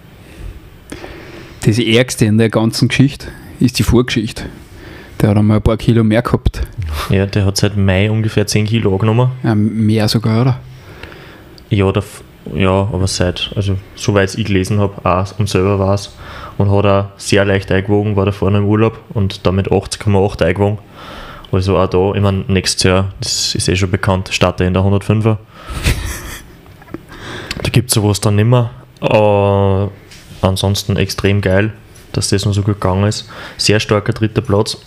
Das 1.67 1.79
Ärgste 1.79 2.23
in 2.23 2.37
der 2.37 2.47
ganzen 2.47 2.87
Geschichte 2.87 3.27
ist 3.59 3.77
die 3.77 3.83
Vorgeschichte. 3.83 4.43
Der 5.19 5.31
hat 5.31 5.37
einmal 5.37 5.57
ein 5.57 5.61
paar 5.61 5.75
Kilo 5.75 6.01
mehr 6.01 6.21
gehabt. 6.21 6.61
Ja, 7.09 7.25
der 7.25 7.43
hat 7.43 7.57
seit 7.57 7.75
Mai 7.75 8.09
ungefähr 8.09 8.47
10 8.47 8.67
Kilo 8.67 8.93
angenommen. 8.93 9.31
Ja, 9.43 9.53
mehr 9.53 10.07
sogar, 10.07 10.43
oder? 10.43 10.59
Ja, 11.69 11.91
der, 11.91 12.03
ja, 12.55 12.69
aber 12.69 13.05
seit, 13.07 13.51
also 13.53 13.75
soweit 13.95 14.33
ich 14.35 14.45
gelesen 14.45 14.79
habe, 14.79 14.93
auch 15.03 15.39
und 15.39 15.49
selber 15.49 15.77
war 15.77 15.95
es. 15.95 16.15
Und 16.57 16.71
hat 16.71 16.85
auch 16.85 17.05
sehr 17.17 17.43
leicht 17.43 17.69
eingewogen, 17.69 18.15
war 18.15 18.25
da 18.25 18.31
vorne 18.31 18.59
im 18.59 18.65
Urlaub 18.65 19.01
und 19.09 19.45
damit 19.45 19.67
80,8 19.67 20.45
eingewogen. 20.45 20.77
Also 21.51 21.77
auch 21.77 21.87
da, 21.87 22.13
ich 22.15 22.21
meine, 22.21 22.45
nächstes 22.47 22.83
Jahr, 22.83 23.11
das 23.19 23.55
ist 23.55 23.67
eh 23.67 23.75
schon 23.75 23.91
bekannt, 23.91 24.29
startet 24.31 24.61
er 24.61 24.67
in 24.67 24.73
der 24.73 24.83
105er. 24.83 25.35
da 27.61 27.69
gibt 27.69 27.89
es 27.89 27.95
sowas 27.95 28.21
dann 28.21 28.37
nicht 28.37 28.45
mehr. 28.45 28.69
Ansonsten 30.41 30.97
extrem 30.97 31.41
geil, 31.41 31.73
dass 32.13 32.29
das 32.29 32.45
noch 32.45 32.53
so 32.53 32.61
gut 32.63 32.79
gegangen 32.79 33.05
ist. 33.07 33.27
Sehr 33.57 33.79
starker 33.79 34.13
dritter 34.13 34.41
Platz. 34.41 34.77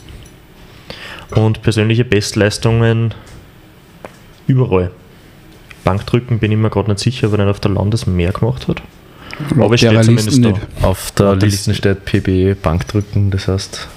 Und 1.35 1.63
persönliche 1.63 2.05
Bestleistungen 2.05 3.15
überall. 4.47 4.91
Bankdrücken 5.85 6.39
bin 6.39 6.53
ich 6.53 6.59
mir 6.59 6.71
gerade 6.71 6.91
nicht 6.91 7.01
sicher, 7.01 7.29
ob 7.29 7.35
er 7.35 7.39
nicht 7.45 7.51
auf 7.51 7.61
der 7.61 7.71
Landes 7.71 8.07
mehr 8.07 8.33
gemacht 8.33 8.69
hat. 8.69 8.83
Aber 9.59 9.75
es 9.75 9.81
Der 9.81 9.91
steht 10.03 10.07
Listen 10.17 10.31
zumindest 10.31 10.45
da. 10.45 10.49
nicht. 10.49 10.85
Auf 10.85 11.11
der 11.13 11.27
Auf 11.31 11.39
der 11.39 11.49
Liste 11.49 11.75
steht 11.75 12.05
PB 12.05 12.61
Bankdrücken, 12.63 13.31
das 13.31 13.49
heißt, 13.49 13.89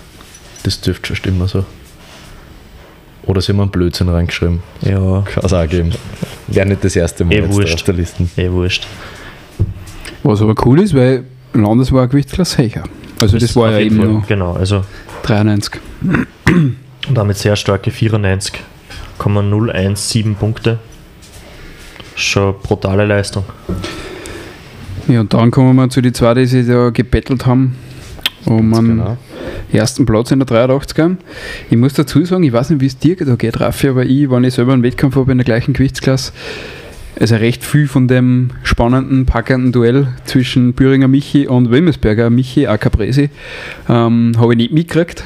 das 0.63 0.79
dürfte 0.81 1.07
schon 1.07 1.15
stimmen 1.17 1.47
so. 1.47 1.65
Oder 3.23 3.41
sie 3.41 3.51
haben 3.53 3.61
einen 3.61 3.71
Blödsinn 3.71 4.09
reingeschrieben. 4.09 4.61
Ja, 4.81 5.21
Kann 5.21 5.43
es 5.45 5.53
auch 5.53 5.67
geben. 5.67 5.91
Wäre 6.47 6.67
nicht 6.67 6.83
das 6.83 6.95
erste 6.95 7.25
Mal 7.25 7.33
Eh 7.33 7.37
jetzt 7.39 7.49
da 7.49 7.53
wurscht. 7.55 7.73
auf 7.75 7.83
der 7.83 7.93
Liste. 7.95 8.27
eh 8.37 8.51
wurscht. 8.51 8.85
Was 10.23 10.41
aber 10.41 10.55
cool 10.65 10.79
ist, 10.81 10.93
weil 10.93 11.23
Landes 11.53 11.91
war 11.91 12.01
eine 12.01 12.09
Gewichtsklasse 12.09 12.63
höher. 12.63 12.83
Also 13.19 13.37
das, 13.37 13.55
war 13.55 13.71
ja 13.71 13.79
eben 13.79 13.97
Fall- 13.97 14.07
noch 14.07 14.27
Genau, 14.27 14.53
also 14.53 14.83
93. 15.23 15.79
und 16.03 16.27
damit 17.13 17.37
sehr 17.37 17.55
starke 17.55 17.91
94,017 17.91 20.35
Punkte. 20.35 20.79
Schon 22.15 22.55
brutale 22.61 23.05
Leistung. 23.05 23.43
Ja, 25.07 25.21
und 25.21 25.33
dann 25.33 25.51
kommen 25.51 25.75
wir 25.75 25.89
zu 25.89 26.01
den 26.01 26.13
zwei, 26.13 26.33
die 26.33 26.45
sich 26.45 26.67
da 26.67 26.89
gebettelt 26.89 27.45
haben. 27.45 27.75
Um 28.45 28.73
einen 28.73 28.97
Genau. 28.97 29.17
ersten 29.71 30.05
Platz 30.05 30.31
in 30.31 30.39
der 30.39 30.47
83er. 30.47 31.15
Ich 31.69 31.77
muss 31.77 31.93
dazu 31.93 32.23
sagen, 32.25 32.43
ich 32.43 32.51
weiß 32.53 32.71
nicht, 32.71 32.81
wie 32.81 32.87
es 32.87 32.97
dir 32.97 33.15
da 33.15 33.35
geht, 33.35 33.59
Raffi, 33.59 33.87
aber 33.89 34.03
ich, 34.05 34.29
wenn 34.29 34.43
ich 34.43 34.53
selber 34.53 34.73
einen 34.73 34.83
Wettkampf 34.83 35.15
habe 35.15 35.31
in 35.31 35.37
der 35.37 35.45
gleichen 35.45 35.73
Gewichtsklasse, 35.73 36.33
also 37.19 37.35
recht 37.35 37.63
viel 37.63 37.87
von 37.87 38.07
dem 38.07 38.49
spannenden, 38.63 39.25
packenden 39.25 39.71
Duell 39.71 40.07
zwischen 40.25 40.73
Büringer 40.73 41.07
Michi 41.07 41.47
und 41.47 41.71
Wilmersberger 41.71 42.29
Michi, 42.29 42.67
aka 42.67 42.89
Presi, 42.89 43.29
ähm, 43.89 44.33
habe 44.37 44.53
ich 44.53 44.57
nicht 44.57 44.73
mitgekriegt. 44.73 45.23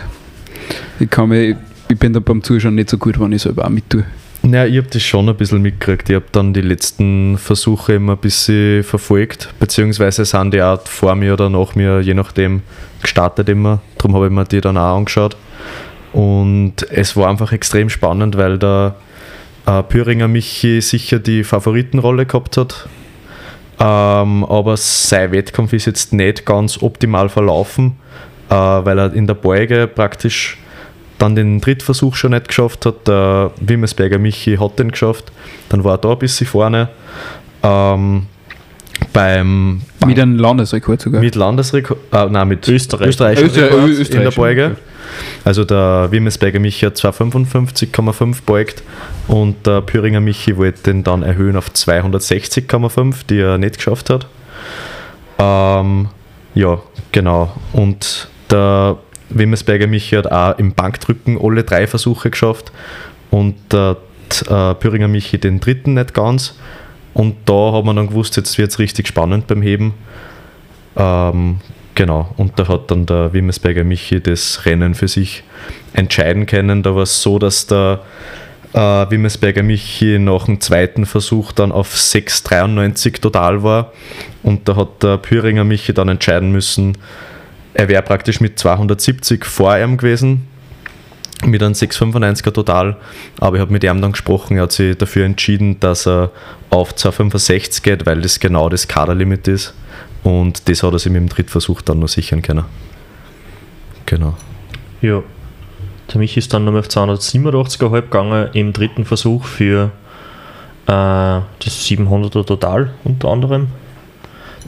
Ich, 1.00 1.10
kann 1.10 1.30
mich, 1.30 1.56
ich 1.90 1.98
bin 1.98 2.14
da 2.14 2.20
beim 2.20 2.44
Zuschauen 2.44 2.76
nicht 2.76 2.90
so 2.90 2.98
gut, 2.98 3.20
wenn 3.20 3.32
ich 3.32 3.42
selber 3.42 3.66
auch 3.66 3.70
mit 3.70 3.90
tue. 3.90 4.04
Ja, 4.44 4.66
ich 4.66 4.78
habe 4.78 4.88
das 4.90 5.04
schon 5.04 5.28
ein 5.28 5.36
bisschen 5.36 5.62
mitgekriegt. 5.62 6.10
Ich 6.10 6.16
habe 6.16 6.26
dann 6.32 6.54
die 6.54 6.62
letzten 6.62 7.38
Versuche 7.38 7.94
immer 7.94 8.14
ein 8.14 8.20
bisschen 8.20 8.84
verfolgt, 8.84 9.54
beziehungsweise 9.60 10.26
sind 10.26 10.54
die 10.54 10.62
auch 10.62 10.86
vor 10.88 11.16
mir 11.16 11.34
oder 11.34 11.50
nach 11.50 11.76
mir, 11.76 12.00
je 12.02 12.14
nachdem, 12.14 12.62
gestartet 13.02 13.50
immer. 13.50 13.82
Darum 13.98 14.16
habe 14.16 14.28
ich 14.28 14.32
mir 14.32 14.46
die 14.46 14.62
dann 14.62 14.78
auch 14.78 14.98
angeschaut. 14.98 15.36
Und 16.14 16.76
es 16.90 17.16
war 17.16 17.30
einfach 17.30 17.52
extrem 17.52 17.90
spannend, 17.90 18.38
weil 18.38 18.58
der 18.58 18.96
äh, 19.68 19.84
Püringer 19.84 20.28
Michi 20.28 20.82
sicher 20.82 21.20
die 21.20 21.44
Favoritenrolle 21.44 22.26
gehabt 22.26 22.58
hat. 22.58 22.88
Ähm, 23.80 24.44
aber 24.46 24.76
sein 24.78 25.32
Wettkampf 25.32 25.74
ist 25.74 25.86
jetzt 25.86 26.14
nicht 26.14 26.46
ganz 26.46 26.82
optimal 26.82 27.30
verlaufen, 27.30 27.96
äh, 28.50 28.54
weil 28.56 28.98
er 28.98 29.14
in 29.14 29.28
der 29.28 29.36
Beuge 29.36 29.88
praktisch 29.88 30.58
dann 31.20 31.36
den 31.36 31.62
Drittversuch 31.62 32.16
schon 32.16 32.32
nicht 32.32 32.48
geschafft 32.48 32.86
hat. 32.86 33.08
Der 33.08 33.52
Wimmersberger 33.60 34.18
Michi 34.18 34.58
hat 34.58 34.80
den 34.80 34.92
geschafft. 34.92 35.32
Dann 35.70 35.84
war 35.84 35.96
er 35.96 35.98
da 36.00 36.12
ein 36.14 36.20
bisschen 36.20 36.48
vorne. 36.48 36.90
Ähm, 37.62 38.26
beim 39.14 39.82
Mit 40.06 40.20
einem 40.20 40.38
Landesrekord 40.38 41.02
sogar. 41.02 41.22
mit 41.22 41.36
Landesrekord, 41.36 42.00
äh, 42.14 42.26
nein, 42.30 42.48
mit 42.48 42.68
Österreich. 42.68 43.10
Österreich- 43.10 43.38
Rekord 43.40 43.90
Österreich 43.90 44.10
in 44.16 44.22
der 44.24 44.32
Beuge. 44.32 44.76
Also 45.44 45.64
der 45.66 46.08
Wimmersberger 46.12 46.60
Michi 46.60 46.86
hat 46.86 46.98
255,5 46.98 48.42
beugt 48.46 48.84
und 49.28 49.68
der 49.68 49.82
Püringer 49.82 50.22
Michi 50.22 50.58
wollte 50.58 50.84
den 50.84 51.04
dann 51.04 51.24
erhöhen 51.24 51.58
auf 51.58 51.70
260,5, 51.70 53.28
die 53.30 53.40
er 53.40 53.58
nicht 53.58 53.78
geschafft 53.78 54.10
hat. 54.10 54.28
Ähm, 55.40 56.10
ja, 56.56 56.80
genau. 57.12 57.52
Und 57.74 58.30
der 58.50 58.98
Wimmersberger 59.30 59.88
Michi 59.88 60.16
hat 60.16 60.32
auch 60.32 60.58
im 60.58 60.74
Bankdrücken 60.74 61.38
alle 61.42 61.64
drei 61.64 61.88
Versuche 61.88 62.30
geschafft 62.30 62.72
und 63.30 63.56
der 63.72 63.98
äh, 64.50 64.74
Püringer 64.76 65.08
Michi 65.08 65.38
den 65.38 65.60
dritten 65.60 65.96
nicht 65.96 66.14
ganz. 66.14 66.58
Und 67.14 67.36
da 67.46 67.74
hat 67.74 67.84
man 67.84 67.96
dann 67.96 68.08
gewusst, 68.08 68.38
jetzt 68.38 68.58
wird 68.58 68.70
es 68.70 68.80
richtig 68.80 69.08
spannend 69.08 69.48
beim 69.48 69.62
Heben. 69.62 69.94
Ähm, 70.96 71.60
genau, 71.96 72.34
und 72.38 72.58
da 72.60 72.68
hat 72.68 72.92
dann 72.92 73.06
der 73.06 73.34
Wimmersberger 73.34 73.84
Michi 73.84 74.22
das 74.22 74.66
Rennen 74.66 74.96
für 74.96 75.08
sich 75.08 75.44
entscheiden 75.94 76.46
können. 76.46 76.84
Da 76.84 76.96
war 76.96 77.04
es 77.04 77.22
so, 77.22 77.40
dass 77.40 77.68
der 77.68 78.02
äh, 78.78 79.10
Wimmersberger 79.10 79.64
Michi 79.64 80.20
nach 80.20 80.46
dem 80.46 80.62
zweiten 80.62 81.08
Versuch 81.08 81.52
dann 81.52 81.72
auf 81.72 81.96
6,93 81.96 83.20
total 83.20 83.64
war. 83.64 83.92
Und 84.44 84.70
da 84.70 84.76
hat 84.76 85.02
der 85.02 85.18
Püringer 85.18 85.64
Michi 85.64 85.94
dann 85.94 86.10
entscheiden 86.10 86.52
müssen, 86.52 86.98
er 87.74 87.88
wäre 87.88 88.02
praktisch 88.02 88.40
mit 88.40 88.58
270 88.58 89.46
vor 89.46 89.78
ihm 89.78 89.98
gewesen, 89.98 90.48
mit 91.46 91.62
einem 91.62 91.74
695er 91.74 92.52
total. 92.52 92.98
Aber 93.40 93.58
ich 93.58 93.62
habe 93.62 93.72
mit 93.72 93.84
ihm 93.84 94.02
dann 94.02 94.12
gesprochen, 94.14 94.58
er 94.58 94.64
hat 94.64 94.72
sich 94.72 94.98
dafür 94.98 95.26
entschieden, 95.26 95.80
dass 95.80 96.08
er 96.08 96.32
auf 96.70 96.96
265 96.96 97.84
geht, 97.84 98.06
weil 98.06 98.22
das 98.22 98.40
genau 98.40 98.70
das 98.70 98.88
Kaderlimit 98.88 99.48
ist. 99.48 99.74
Und 100.24 100.68
das 100.68 100.82
hat 100.84 100.94
er 100.94 101.00
sich 101.00 101.12
mit 101.12 101.22
dem 101.22 101.30
Drittversuch 101.30 101.82
dann 101.82 102.00
noch 102.00 102.08
sichern 102.08 102.42
können. 102.42 102.66
Genau. 104.06 104.36
Ja. 105.02 105.22
Der 106.12 106.20
Michi 106.20 106.40
ist 106.40 106.54
dann 106.54 106.66
nochmal 106.66 106.82
auf 106.82 106.88
287,5 106.88 108.02
gegangen 108.02 108.50
im 108.54 108.74
dritten 108.74 109.06
Versuch 109.06 109.44
für 109.46 109.92
äh, 110.86 110.88
das 110.88 111.46
700er 111.66 112.46
Total 112.46 112.92
unter 113.04 113.28
anderem. 113.30 113.68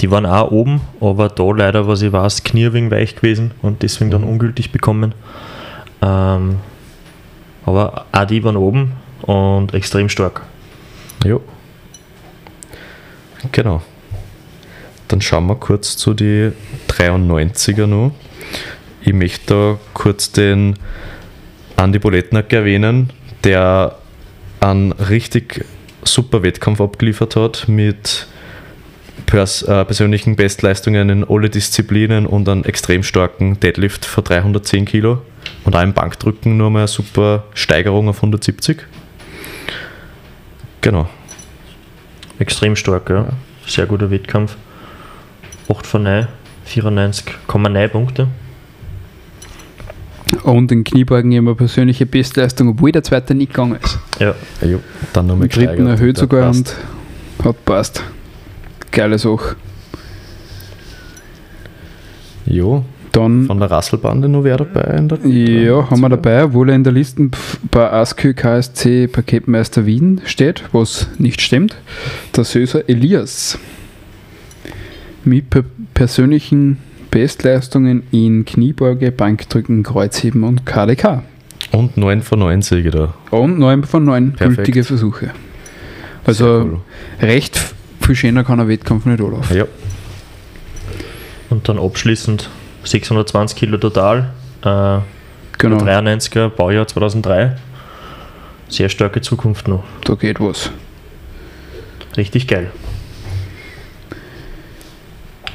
Die 0.01 0.11
waren 0.11 0.25
auch 0.25 0.51
oben, 0.51 0.81
aber 1.01 1.29
da 1.29 1.43
leider, 1.51 1.87
was 1.87 2.01
ich 2.01 2.11
weiß, 2.11 2.43
Knie 2.43 2.71
wenig 2.73 2.91
weich 2.91 3.15
gewesen 3.15 3.51
und 3.61 3.83
deswegen 3.83 4.11
dann 4.11 4.21
Mhm. 4.21 4.29
ungültig 4.29 4.71
bekommen. 4.71 5.13
Ähm, 6.01 6.57
aber 7.65 8.05
auch 8.11 8.25
die 8.25 8.43
waren 8.43 8.55
oben 8.55 8.93
und 9.23 9.73
extrem 9.73 10.09
stark. 10.09 10.41
Jo. 11.25 11.41
Genau. 13.51 13.81
Dann 15.07 15.21
schauen 15.21 15.47
wir 15.47 15.55
kurz 15.55 15.97
zu 15.97 16.13
die 16.13 16.51
93er 16.87 17.87
noch. 17.87 18.11
Ich 19.01 19.13
möchte 19.13 19.53
da 19.53 19.77
kurz 19.93 20.31
den 20.31 20.75
Andi 21.79 21.97
Boletnack 21.97 22.51
erwähnen, 22.51 23.09
der 23.45 23.95
einen 24.59 24.91
richtig 24.91 25.65
super 26.03 26.43
Wettkampf 26.43 26.81
abgeliefert 26.81 27.37
hat 27.37 27.69
mit 27.69 28.27
pers 29.25 29.61
äh, 29.63 29.85
persönlichen 29.85 30.35
Bestleistungen 30.35 31.09
in 31.09 31.23
alle 31.23 31.49
Disziplinen 31.49 32.25
und 32.25 32.49
einen 32.49 32.65
extrem 32.65 33.01
starken 33.01 33.61
Deadlift 33.61 34.03
von 34.05 34.25
310 34.25 34.83
Kilo 34.85 35.21
und 35.63 35.73
im 35.73 35.93
Bankdrücken 35.93 36.57
nur 36.57 36.69
mal 36.69 36.79
eine 36.79 36.87
super 36.89 37.45
Steigerung 37.53 38.09
auf 38.09 38.17
170. 38.17 38.79
Genau. 40.81 41.07
Extrem 42.39 42.75
stark, 42.75 43.09
ja. 43.09 43.29
Sehr 43.65 43.85
guter 43.85 44.11
Wettkampf. 44.11 44.57
8 45.69 45.87
von 45.87 46.03
9, 46.03 46.27
94,9 46.67 47.87
Punkte. 47.87 48.27
Und 50.43 50.71
in 50.71 50.83
Kniebeugen 50.83 51.31
immer 51.31 51.55
persönliche 51.55 52.05
Bestleistung, 52.05 52.69
obwohl 52.69 52.91
der 52.91 53.03
zweite 53.03 53.33
nicht 53.33 53.51
gegangen 53.53 53.77
ist. 53.83 53.97
Ja, 54.19 54.35
Ja, 54.61 54.67
jo, 54.67 54.79
dann 55.13 55.27
nochmal 55.27 55.45
Im 55.47 55.49
dritten 55.51 55.87
erhöht 55.87 56.17
sogar 56.17 56.47
passt. 56.47 56.75
und 57.39 57.45
hat 57.45 57.65
passt. 57.65 58.03
Geile 58.91 59.17
Sache. 59.17 59.55
Jo, 62.45 62.83
Dann 63.11 63.45
von 63.45 63.59
der 63.59 63.69
Rasselbande 63.71 64.29
noch 64.29 64.43
wer 64.43 64.57
dabei? 64.57 64.97
In 64.97 65.07
der 65.07 65.19
Ja, 65.25 65.89
haben 65.89 66.01
wir 66.01 66.09
dabei, 66.09 66.43
obwohl 66.43 66.69
er 66.69 66.75
in 66.75 66.83
der 66.83 66.93
Liste 66.93 67.29
bei 67.71 67.91
ASKÜ 67.91 68.33
KSC 68.33 69.07
Paketmeister 69.07 69.85
Wien 69.85 70.21
steht, 70.25 70.63
was 70.71 71.07
nicht 71.17 71.41
stimmt. 71.41 71.75
Der 72.35 72.43
Söser 72.43 72.87
Elias. 72.87 73.57
Mit 75.25 75.49
per 75.49 75.63
persönlichen 75.93 76.77
Bestleistungen 77.11 78.03
in 78.11 78.45
Kniebeuge, 78.45 79.11
Bankdrücken, 79.11 79.83
Kreuzheben 79.83 80.43
und 80.43 80.65
KDK. 80.65 81.23
Und 81.71 81.97
9 81.97 82.21
von 82.21 82.39
9 82.39 82.61
Siege 82.61 82.91
da. 82.91 83.13
Und 83.31 83.59
9 83.59 83.83
von 83.83 84.03
9 84.03 84.33
Perfekt. 84.33 84.57
gültige 84.57 84.83
Versuche. 84.83 85.31
Also 86.25 86.45
cool. 86.45 86.79
recht 87.21 87.59
viel 88.01 88.15
schöner 88.15 88.43
kann 88.43 88.59
ein 88.59 88.67
Wettkampf 88.67 89.05
nicht 89.05 89.21
anlaufen. 89.21 89.55
Ja, 89.55 89.65
und 91.49 91.67
dann 91.67 91.79
abschließend 91.79 92.49
620 92.83 93.57
Kilo 93.57 93.77
total. 93.77 94.31
Äh, 94.63 94.99
Genau, 95.59 95.77
93er, 95.83 96.47
Baujahr 96.47 96.87
2003. 96.87 97.57
Sehr 98.69 98.87
starke 98.87 99.19
Zukunft 99.19 99.67
noch. 99.67 99.83
da 100.05 100.13
geht 100.15 100.39
was. 100.39 100.71
Richtig 102.15 102.47
geil. 102.47 102.71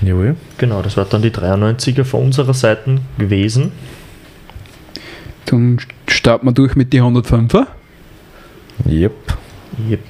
Jawohl. 0.06 0.36
Genau, 0.58 0.82
das 0.82 0.96
war 0.96 1.04
dann 1.04 1.22
die 1.22 1.30
93er 1.30 2.04
von 2.04 2.24
unserer 2.24 2.54
Seite 2.54 2.98
gewesen. 3.18 3.72
Dann 5.46 5.78
starten 6.08 6.46
wir 6.46 6.52
durch 6.52 6.74
mit 6.74 6.92
die 6.92 7.00
105er. 7.02 7.66
Yep. 8.86 9.12
Yep. 9.90 10.00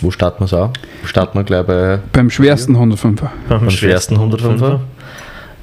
Wo 0.00 0.10
starten 0.10 0.40
wir 0.40 0.46
es 0.46 0.54
auch? 0.54 0.72
Starten 1.04 1.38
wir 1.38 1.44
gleich 1.44 1.64
bei. 1.64 2.00
Beim 2.12 2.30
schwersten 2.30 2.76
105er. 2.76 3.28
Beim 3.48 3.70
schwersten 3.70 4.16
105er. 4.16 4.80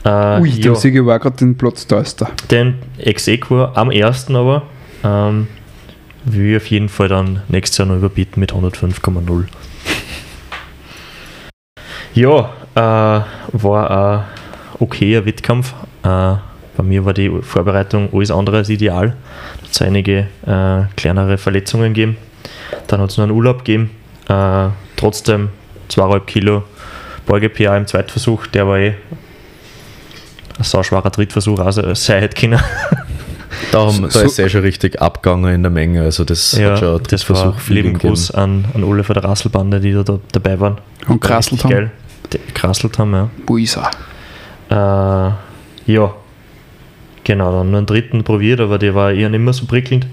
Äh, 0.05 0.41
Ui, 0.41 0.49
ja, 0.49 0.61
der 0.61 0.75
Sieger 0.75 1.05
war 1.05 1.19
gerade 1.19 1.35
den 1.37 1.57
Platz 1.57 1.85
da. 1.87 2.03
den 2.49 2.75
Exequor 2.97 3.73
am 3.75 3.91
ersten 3.91 4.37
aber 4.37 4.63
ähm, 5.03 5.47
will 6.23 6.51
ich 6.51 6.57
auf 6.57 6.65
jeden 6.67 6.87
Fall 6.87 7.09
dann 7.09 7.41
nächstes 7.49 7.79
Jahr 7.79 7.87
noch 7.87 7.97
überbieten 7.97 8.39
mit 8.39 8.53
105,0. 8.53 9.45
Ja, 12.13 12.49
äh, 12.75 12.79
war 13.53 13.91
ein 13.91 14.23
okayer 14.79 15.25
Wettkampf. 15.25 15.73
Äh, 16.03 16.35
bei 16.77 16.83
mir 16.83 17.05
war 17.05 17.13
die 17.13 17.29
Vorbereitung 17.41 18.09
alles 18.13 18.31
andere 18.31 18.57
als 18.57 18.69
ideal. 18.69 19.15
Es 19.69 19.79
hat 19.79 19.87
einige 19.87 20.27
äh, 20.45 20.81
kleinere 20.95 21.37
Verletzungen 21.37 21.93
gegeben. 21.93 22.17
Dann 22.87 23.01
hat 23.01 23.11
es 23.11 23.17
noch 23.17 23.23
einen 23.25 23.33
Urlaub 23.33 23.59
gegeben. 23.59 23.91
Äh, 24.27 24.67
trotzdem 24.95 25.49
2,5 25.91 26.19
Kilo 26.25 26.63
Beuge-PA 27.25 27.77
im 27.77 27.85
Zweitversuch. 27.87 28.47
Der 28.47 28.67
war 28.67 28.77
eh 28.79 28.93
ein 30.57 30.63
sauschwacher 30.63 31.09
Drittversuch, 31.09 31.59
also 31.59 31.93
sei 31.93 32.21
hätte 32.21 32.39
können. 32.39 32.59
Da, 33.71 33.85
haben, 33.85 34.01
da 34.03 34.09
So- 34.09 34.21
ist 34.21 34.39
er 34.39 34.47
schon 34.47 34.61
richtig 34.61 35.01
abgegangen 35.01 35.53
in 35.53 35.61
der 35.63 35.71
Menge. 35.71 36.01
Also, 36.03 36.23
das 36.23 36.53
Ja, 36.53 36.71
hat 36.71 36.79
schon 36.79 37.03
das 37.09 37.29
war 37.29 37.55
lieben 37.67 37.97
Gruß 37.97 38.31
an, 38.31 38.65
an 38.73 38.83
alle 38.83 39.03
von 39.03 39.13
der 39.15 39.23
Rasselbande, 39.23 39.79
die 39.79 39.91
da, 39.91 40.01
da 40.03 40.19
dabei 40.31 40.59
waren. 40.59 40.77
Und 41.07 41.21
krasselt 41.21 41.63
haben. 41.63 41.91
krasselt 42.53 42.97
haben, 42.99 43.13
ja. 43.13 43.29
Wo 43.47 43.57
ist 43.57 43.77
er? 43.77 43.91
Äh, 44.69 45.91
ja. 45.91 46.13
Genau, 47.23 47.51
dann 47.51 47.71
noch 47.71 47.77
einen 47.77 47.85
dritten 47.85 48.23
probiert, 48.23 48.59
aber 48.59 48.77
der 48.77 48.95
war 48.95 49.11
eher 49.11 49.29
nicht 49.29 49.41
mehr 49.41 49.53
so 49.53 49.65
prickelnd. 49.65 50.07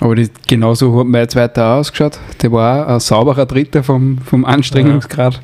Aber 0.00 0.16
die, 0.16 0.28
genauso 0.48 0.98
hat 0.98 1.06
mein 1.06 1.28
zweiter 1.28 1.64
auch 1.64 1.78
ausgeschaut. 1.78 2.18
Der 2.40 2.50
war 2.50 2.86
auch 2.86 2.94
ein 2.94 3.00
sauberer 3.00 3.46
Dritter 3.46 3.84
vom, 3.84 4.18
vom 4.18 4.44
Anstrengungsgrad. 4.44 5.40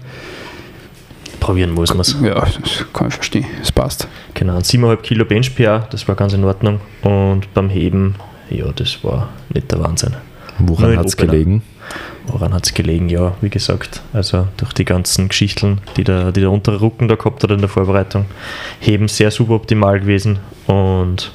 Probieren 1.38 1.70
muss 1.70 1.90
man 1.90 2.00
es. 2.00 2.16
Ja. 2.20 2.40
das 2.40 2.84
kann 2.92 3.06
ich 3.08 3.14
verstehen. 3.14 3.46
Es 3.62 3.70
passt. 3.70 4.08
Genau, 4.34 4.56
ein 4.56 4.62
7,5 4.62 4.96
Kilo 4.96 5.24
Bench 5.24 5.54
PA, 5.54 5.86
das 5.90 6.08
war 6.08 6.16
ganz 6.16 6.32
in 6.32 6.42
Ordnung. 6.42 6.80
Und 7.02 7.54
beim 7.54 7.68
Heben, 7.68 8.16
ja, 8.50 8.72
das 8.72 9.04
war 9.04 9.28
nicht 9.54 9.70
der 9.70 9.80
Wahnsinn. 9.80 10.16
Woran 10.58 10.96
hat 10.96 11.06
es 11.06 11.16
gelegen? 11.16 11.62
Woran 12.26 12.52
hat 12.52 12.66
es 12.66 12.74
gelegen? 12.74 13.08
Ja, 13.08 13.34
wie 13.40 13.48
gesagt, 13.48 14.02
also 14.12 14.48
durch 14.56 14.72
die 14.72 14.84
ganzen 14.84 15.28
Geschichten, 15.28 15.80
die 15.96 16.04
der, 16.04 16.32
die 16.32 16.40
der 16.40 16.50
untere 16.50 16.80
Rücken 16.80 17.08
da 17.08 17.14
gehabt 17.14 17.42
hat 17.42 17.50
in 17.50 17.60
der 17.60 17.68
Vorbereitung, 17.68 18.26
Heben 18.80 19.08
sehr 19.08 19.30
suboptimal 19.30 20.00
gewesen 20.00 20.38
und 20.66 21.32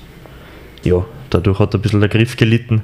ja, 0.84 1.06
dadurch 1.30 1.60
hat 1.60 1.74
ein 1.74 1.82
bisschen 1.82 2.02
der 2.02 2.10
Griff 2.10 2.36
gelitten 2.36 2.82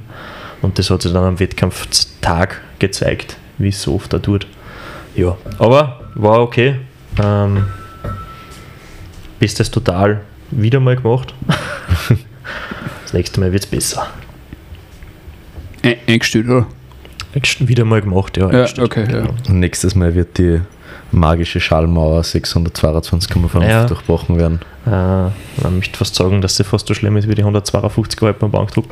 und 0.61 0.79
das 0.79 0.89
hat 0.89 1.01
sich 1.01 1.13
dann 1.13 1.23
am 1.23 1.39
Wettkampftag 1.39 2.61
gezeigt, 2.79 3.37
wie 3.57 3.69
es 3.69 3.81
so 3.81 3.95
oft 3.95 4.11
da 4.11 4.19
tut. 4.19 4.47
Ja, 5.15 5.37
aber 5.57 6.01
war 6.15 6.41
okay. 6.41 6.75
Ähm, 7.21 7.65
Bestes 9.39 9.71
total 9.71 10.21
wieder 10.51 10.79
mal 10.79 10.97
gemacht. 10.97 11.33
das 13.03 13.13
nächste 13.13 13.39
Mal 13.39 13.53
wird 13.53 13.63
es 13.63 13.69
besser. 13.69 14.07
Ein- 15.83 15.95
Eingestellt, 16.07 16.47
oder? 16.47 16.65
Wieder 17.59 17.85
mal 17.85 18.01
gemacht, 18.01 18.37
ja. 18.37 18.49
Ja, 18.51 18.65
okay, 18.81 19.05
ja. 19.11 19.23
Und 19.47 19.59
nächstes 19.59 19.93
Mal 19.95 20.15
wird 20.15 20.37
die 20.39 20.59
magische 21.11 21.59
Schallmauer 21.59 22.21
622,5 22.23 23.63
Ja. 23.67 23.85
durchbrochen 23.85 24.37
werden. 24.37 24.59
Äh, 24.85 24.89
man 24.89 25.75
möchte 25.77 25.97
fast 25.97 26.15
sagen, 26.15 26.41
dass 26.41 26.55
sie 26.57 26.63
fast 26.63 26.87
so 26.87 26.93
schlimm 26.93 27.17
ist 27.17 27.27
wie 27.27 27.35
die 27.35 27.43
152 27.43 28.19
Volt 28.21 28.39
beim 28.39 28.49
Bankdruck. 28.51 28.85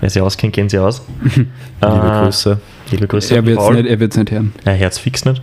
Wer 0.00 0.10
sie 0.10 0.20
auskennt, 0.20 0.54
kennen 0.54 0.68
sie 0.68 0.78
aus. 0.78 1.02
Liebe 1.34 1.46
Äh, 1.80 2.22
Grüße. 2.24 2.58
Liebe 2.90 3.06
Grüße. 3.06 3.34
Er 3.34 3.44
wird 3.46 3.58
es 3.60 3.70
nicht, 3.70 3.86
er 3.86 4.00
wird's 4.00 4.16
nicht 4.16 4.30
hören. 4.30 4.52
Ja, 4.64 4.72
Herz 4.72 4.98
fix 4.98 5.24
nicht. 5.24 5.42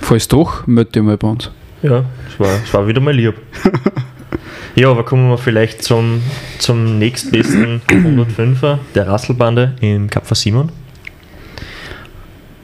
Falls 0.00 0.28
doch, 0.28 0.66
melde 0.66 0.92
dich 0.92 1.02
mal 1.02 1.16
bei 1.16 1.28
uns. 1.28 1.50
Ja, 1.82 2.04
es 2.28 2.40
war, 2.40 2.48
es 2.64 2.72
war 2.74 2.86
wieder 2.86 3.00
mal 3.00 3.14
lieb. 3.14 3.34
ja, 4.78 4.90
aber 4.90 5.04
kommen 5.04 5.28
wir 5.28 5.38
vielleicht 5.38 5.82
zum, 5.82 6.22
zum 6.58 6.98
nächstbesten 6.98 7.80
105er 7.88 8.78
der 8.94 9.06
Rasselbande 9.08 9.74
im 9.80 10.08
Kapfer 10.08 10.34
Simon. 10.34 10.70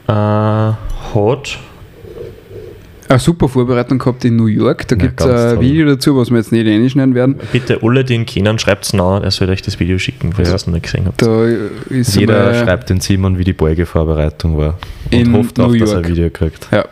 Äh, 0.07 0.11
hat 0.11 1.59
Eine 3.07 3.19
super 3.19 3.47
Vorbereitung 3.47 3.97
gehabt 3.99 4.23
in 4.25 4.35
New 4.35 4.45
York. 4.47 4.87
Da 4.87 4.95
gibt 4.95 5.19
es 5.19 5.27
ein 5.27 5.55
toll. 5.55 5.61
Video 5.61 5.85
dazu, 5.87 6.15
was 6.17 6.29
wir 6.29 6.37
jetzt 6.37 6.51
nicht 6.51 6.67
reinschneiden 6.67 7.13
werden. 7.15 7.35
bitte 7.51 7.79
alle, 7.83 8.03
die 8.03 8.13
ihn 8.15 8.25
kennen, 8.25 8.57
schreibt 8.59 8.85
es 8.85 8.93
nach, 8.93 9.21
er 9.21 9.31
soll 9.31 9.49
euch 9.49 9.61
das 9.61 9.79
Video 9.79 9.97
schicken, 9.97 10.33
falls 10.33 10.47
Ja. 10.49 10.53
ihr 10.53 10.55
es 10.55 10.67
noch 10.67 10.73
nicht 10.73 10.83
gesehen 10.83 11.05
habt. 11.05 11.21
Da 11.21 11.45
ist 11.89 12.15
Jeder 12.15 12.53
schreibt 12.63 12.89
den 12.89 12.99
Simon, 12.99 13.37
wie 13.37 13.43
die 13.43 13.53
Beugevorbereitung 13.53 14.57
war. 14.57 14.77
Und 15.11 15.13
In 15.13 15.33
hofft 15.33 15.57
New 15.57 15.75
dass 15.77 15.91
er 15.91 15.99
ein 15.99 16.07
Video 16.07 16.29
kriegt. 16.29 16.67
Ja, 16.71 16.85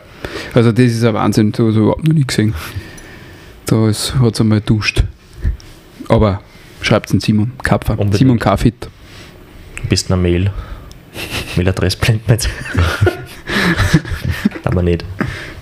also 0.54 0.70
das 0.72 0.84
ist 0.86 1.04
ein 1.04 1.14
Wahnsinn, 1.14 1.52
da 1.52 1.58
habe 1.64 1.70
ich 1.70 1.76
überhaupt 1.78 2.06
noch 2.06 2.14
nie 2.14 2.24
gesehen. 2.26 2.54
Da 3.66 3.76
hat 4.20 4.34
es 4.34 4.40
einmal 4.40 4.60
duscht. 4.60 5.04
Aber 6.08 6.40
schreibt 6.82 7.12
den 7.12 7.20
Simon 7.20 7.52
Kapfer. 7.62 7.92
Unbedingt. 7.92 8.18
Simon 8.18 8.38
Kafit. 8.38 8.88
Bist 9.88 10.10
eine 10.10 10.20
Mail. 10.20 10.50
Mailadresse 11.56 11.98
blendet 11.98 12.28
nicht. 12.28 12.48
Aber 14.64 14.82
nicht. 14.82 15.04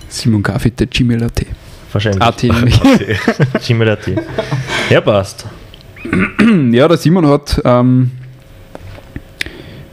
Simon 0.09 0.43
Kafit, 0.43 0.79
der 0.79 0.87
Gmail.at. 0.87 1.45
Wahrscheinlich. 1.91 2.21
AT 2.23 2.43
nämlich. 2.43 2.79
Gmail.at. 3.67 4.09
Ja, 4.89 5.01
passt. 5.01 5.45
ja, 6.71 6.87
der 6.87 6.97
Simon 6.97 7.27
hat, 7.27 7.61
ähm, 7.65 8.11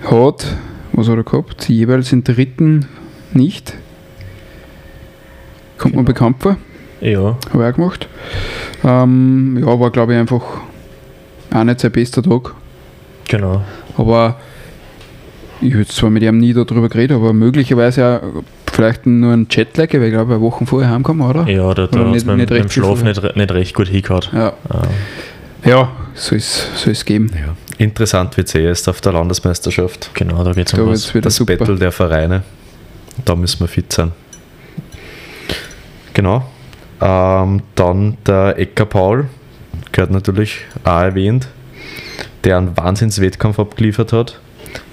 hat, 0.05 0.47
was 0.93 1.09
hat 1.09 1.17
er 1.17 1.25
gehabt? 1.25 1.69
Jeweils 1.69 2.11
den 2.11 2.25
dritten 2.25 2.87
nicht. 3.33 3.75
Kommt 5.79 5.95
Genau. 5.95 6.05
bekannt 6.05 6.43
vor, 6.43 6.57
Ja, 7.01 7.37
habe 7.53 7.65
ich 7.65 7.71
auch 7.73 7.75
gemacht. 7.77 8.09
Ähm, 8.85 9.59
ja, 9.61 9.81
war 9.81 9.91
glaube 9.91 10.13
ich 10.15 10.19
einfach 10.19 10.43
auch 11.53 11.65
nicht 11.65 11.81
sein 11.81 11.93
bester 11.93 12.23
Tag. 12.23 12.55
genau. 13.29 13.63
Aber 13.97 14.37
ich 15.61 15.75
habe 15.75 15.87
zwar 15.87 16.11
mit 16.11 16.23
ihm 16.23 16.39
nie 16.39 16.55
darüber 16.55 16.89
geredet, 16.89 17.17
aber 17.17 17.33
möglicherweise 17.33 18.21
auch 18.23 18.43
vielleicht 18.73 19.05
nur 19.07 19.33
ein 19.33 19.47
Jetlag, 19.51 19.93
weil 19.93 20.05
ich 20.05 20.13
glaube, 20.13 20.35
eine 20.35 20.41
Woche 20.41 20.65
vorher 20.65 20.91
heimgekommen, 20.91 21.29
oder? 21.29 21.47
Ja, 21.49 21.75
da, 21.75 21.87
da 21.87 22.01
Oder 22.01 22.13
hat 22.13 22.51
dem 22.51 22.69
viel 22.69 22.83
Schlaf 22.83 23.03
nicht, 23.03 23.37
nicht 23.37 23.53
recht 23.53 23.75
gut 23.75 23.89
hingehauen. 23.89 24.23
Ja, 24.33 24.53
Ähm, 24.73 25.71
ja 25.71 25.93
soll 26.15 26.39
es 26.39 26.67
soll 26.77 26.93
es 26.93 27.05
geben. 27.05 27.31
Ja. 27.35 27.55
Interessant 27.79 28.37
wird 28.37 28.49
es 28.49 28.55
eh 28.55 28.65
erst 28.65 28.89
auf 28.89 29.01
der 29.01 29.13
Landesmeisterschaft. 29.13 30.11
genau, 30.15 30.45
da 30.45 30.53
geht 30.53 30.69
es 30.69 30.75
um 30.75 30.81
wird 30.81 30.89
was. 30.91 30.99
es 31.01 31.15
wieder 31.15 31.23
Das 31.25 31.37
super. 31.37 31.57
Battle 31.57 31.77
der 31.77 31.93
Vereine. 31.93 32.43
Da 33.25 33.35
müssen 33.37 33.61
wir 33.61 33.69
fit 33.69 33.93
sein. 33.93 34.13
Genau. 36.15 36.45
Ähm, 37.01 37.63
dann 37.75 38.17
der 38.27 38.59
Ecker 38.59 38.85
Paul, 38.85 39.29
gehört 39.93 40.11
natürlich 40.11 40.61
auch 40.85 41.01
erwähnt, 41.01 41.49
der 42.45 42.59
einen 42.59 42.77
Wahnsinnswettkampf 42.77 43.59
abgeliefert 43.59 44.13
hat 44.13 44.41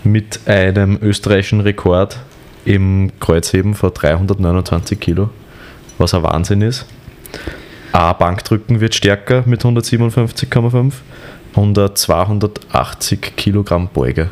mit 0.04 0.48
einem 0.48 0.98
österreichischen 1.02 1.62
Rekord 1.62 2.18
im 2.66 3.12
Kreuzheben 3.20 3.76
von 3.76 3.94
329 3.94 5.00
Kilo, 5.00 5.30
was 5.98 6.14
ein 6.14 6.24
Wahnsinn 6.24 6.62
ist. 6.62 6.86
A 7.92 8.14
Bankdrücken 8.14 8.80
wird 8.82 8.96
stärker 8.96 9.44
mit 9.46 9.64
157,5 9.64 10.94
und 11.56 11.80
ein 11.80 11.96
280 11.96 13.36
Kilogramm 13.36 13.90
Beuge. 13.94 14.30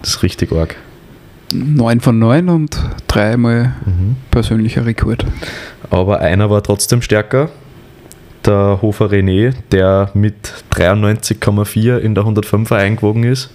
Das 0.00 0.10
ist 0.10 0.22
richtig 0.22 0.52
arg. 0.52 0.76
9 1.54 2.00
von 2.00 2.18
9 2.18 2.48
und 2.48 2.78
dreimal 3.06 3.74
persönlicher 4.30 4.84
Rekord. 4.84 5.24
Aber 5.90 6.20
einer 6.20 6.50
war 6.50 6.62
trotzdem 6.62 7.02
stärker. 7.02 7.50
Der 8.44 8.80
Hofer 8.82 9.06
René, 9.06 9.54
der 9.72 10.10
mit 10.12 10.52
93,4 10.72 11.98
in 11.98 12.14
der 12.14 12.24
105er 12.24 12.76
eingewogen 12.76 13.24
ist 13.24 13.50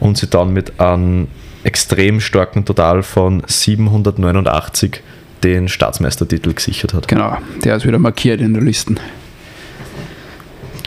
und 0.00 0.18
sie 0.18 0.26
dann 0.26 0.52
mit 0.52 0.80
einem 0.80 1.28
extrem 1.62 2.20
starken 2.20 2.64
Total 2.64 3.02
von 3.02 3.42
789 3.46 5.02
den 5.44 5.68
Staatsmeistertitel 5.68 6.52
gesichert 6.54 6.94
hat. 6.94 7.08
Genau, 7.08 7.36
der 7.64 7.76
ist 7.76 7.86
wieder 7.86 7.98
markiert 7.98 8.40
in 8.40 8.54
der 8.54 8.62
Liste. 8.62 8.96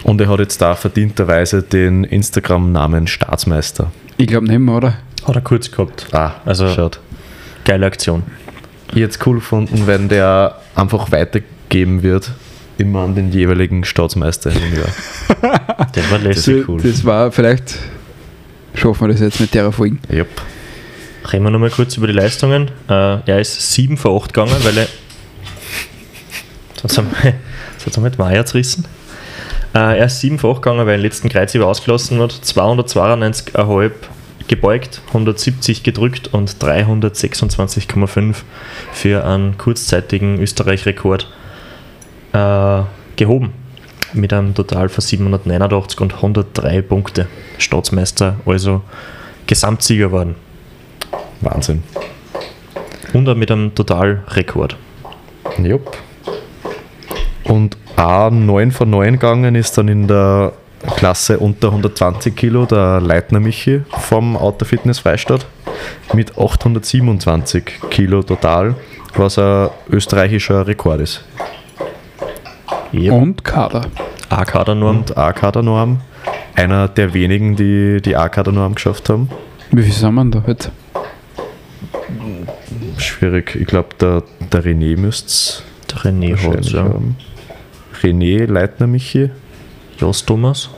Und 0.03 0.19
er 0.21 0.27
hat 0.27 0.39
jetzt 0.39 0.61
da 0.61 0.75
verdienterweise 0.75 1.61
den 1.63 2.03
Instagram-Namen 2.03 3.07
Staatsmeister. 3.07 3.91
Ich 4.17 4.27
glaube 4.27 4.47
nicht 4.47 4.59
mehr, 4.59 4.75
oder? 4.75 4.93
Hat 5.25 5.35
er 5.35 5.41
kurz 5.41 5.71
gehabt. 5.71 6.07
Ah, 6.11 6.33
Also- 6.45 6.67
schaut. 6.73 6.99
Geile 7.65 7.85
Aktion. 7.85 8.23
Ich 8.89 9.01
hätte 9.01 9.17
es 9.17 9.25
cool 9.25 9.35
gefunden, 9.35 9.87
wenn 9.87 10.09
der 10.09 10.59
einfach 10.75 11.11
weitergeben 11.11 12.03
wird, 12.03 12.31
immer 12.77 13.01
an 13.03 13.15
den 13.15 13.31
jeweiligen 13.31 13.85
Staatsmeister 13.85 14.49
dem 14.51 14.73
Jahr. 14.75 15.87
Der 15.95 16.11
war 16.11 16.19
Das 16.19 16.23
lässig. 16.23 16.67
cool. 16.67 16.81
Das 16.81 17.05
war 17.05 17.31
vielleicht. 17.31 17.75
Schaffen 18.75 19.01
wir 19.07 19.13
das 19.13 19.21
jetzt 19.21 19.39
mit 19.39 19.53
der 19.53 19.71
Folge. 19.71 19.97
Jupp. 20.09 20.27
Reden 21.31 21.43
wir 21.45 21.51
nochmal 21.51 21.69
kurz 21.69 21.95
über 21.95 22.07
die 22.07 22.13
Leistungen. 22.13 22.69
Äh, 22.89 23.19
er 23.25 23.39
ist 23.39 23.71
7 23.73 23.95
vor 23.97 24.21
8 24.21 24.33
gegangen, 24.33 24.55
weil 24.63 24.77
er. 24.77 24.87
Sonst 26.81 26.97
haben 26.97 27.07
wir 28.03 28.09
die 28.11 28.17
Meier 28.17 28.45
zerrissen. 28.45 28.85
Äh, 29.73 29.99
er 29.99 30.05
ist 30.05 30.19
7 30.19 30.39
vor 30.39 30.55
8 30.55 30.61
gegangen, 30.61 30.79
weil 30.85 30.89
er 30.89 30.97
den 30.97 31.03
letzten 31.03 31.29
Kreuzheber 31.29 31.67
ausgelassen 31.67 32.19
hat. 32.19 32.31
292,5 32.31 33.91
gebeugt, 34.47 35.01
170 35.07 35.83
gedrückt 35.83 36.33
und 36.33 36.51
326,5 36.51 38.35
für 38.91 39.25
einen 39.25 39.57
kurzzeitigen 39.57 40.39
Österreich-Rekord 40.39 41.27
äh, 42.33 42.81
gehoben. 43.15 43.53
Mit 44.13 44.31
einem 44.31 44.53
Total 44.53 44.89
von 44.89 45.01
789 45.01 45.99
und 46.01 46.13
103 46.13 46.81
Punkte. 46.83 47.27
Staatsmeister, 47.57 48.35
also 48.45 48.81
Gesamtsieger 49.47 50.11
worden. 50.11 50.35
Wahnsinn. 51.41 51.83
Und 53.13 53.37
mit 53.37 53.49
einem 53.51 53.73
Totalrekord. 53.73 54.77
Jupp. 55.57 55.97
Und 57.45 57.77
A 57.95 58.29
9 58.29 58.71
von 58.71 58.89
9 58.89 59.13
gegangen 59.13 59.55
ist 59.55 59.77
dann 59.77 59.87
in 59.87 60.07
der 60.07 60.53
Klasse 60.95 61.39
unter 61.39 61.69
120 61.69 62.35
Kilo 62.35 62.65
der 62.65 62.99
Leitner 62.99 63.39
Michi 63.39 63.81
vom 63.99 64.35
Autofitness 64.35 64.99
Freistadt 64.99 65.45
mit 66.13 66.37
827 66.37 67.63
Kilo 67.89 68.23
total, 68.23 68.75
was 69.15 69.39
ein 69.39 69.69
österreichischer 69.89 70.67
Rekord 70.67 71.01
ist. 71.01 71.23
Yep. 72.93 73.13
Und 73.13 73.43
Kader. 73.43 73.85
A-Kadernorm. 74.29 74.97
Und 74.97 75.17
A-Kader-Norm, 75.17 76.01
einer 76.55 76.87
der 76.87 77.13
wenigen, 77.13 77.55
die 77.55 78.01
die 78.01 78.15
A-Kader-Norm 78.15 78.75
geschafft 78.75 79.09
haben. 79.09 79.29
Wie 79.71 79.81
viel 79.81 79.91
sind 79.91 80.13
wir 80.13 80.21
denn 80.21 80.31
da 80.31 80.43
heute? 80.45 80.71
Schwierig. 82.97 83.55
Ich 83.55 83.67
glaube, 83.67 83.89
der, 83.99 84.23
der 84.51 84.63
René 84.63 84.97
müsste 84.97 85.27
es 85.27 85.63
Der 85.89 86.11
René 86.11 86.35
hat 86.35 86.73
haben. 86.73 87.15
René, 88.03 88.45
Leitner 88.45 88.87
Michi. 88.87 89.29
Jos 89.97 90.25
Thomas. 90.25 90.69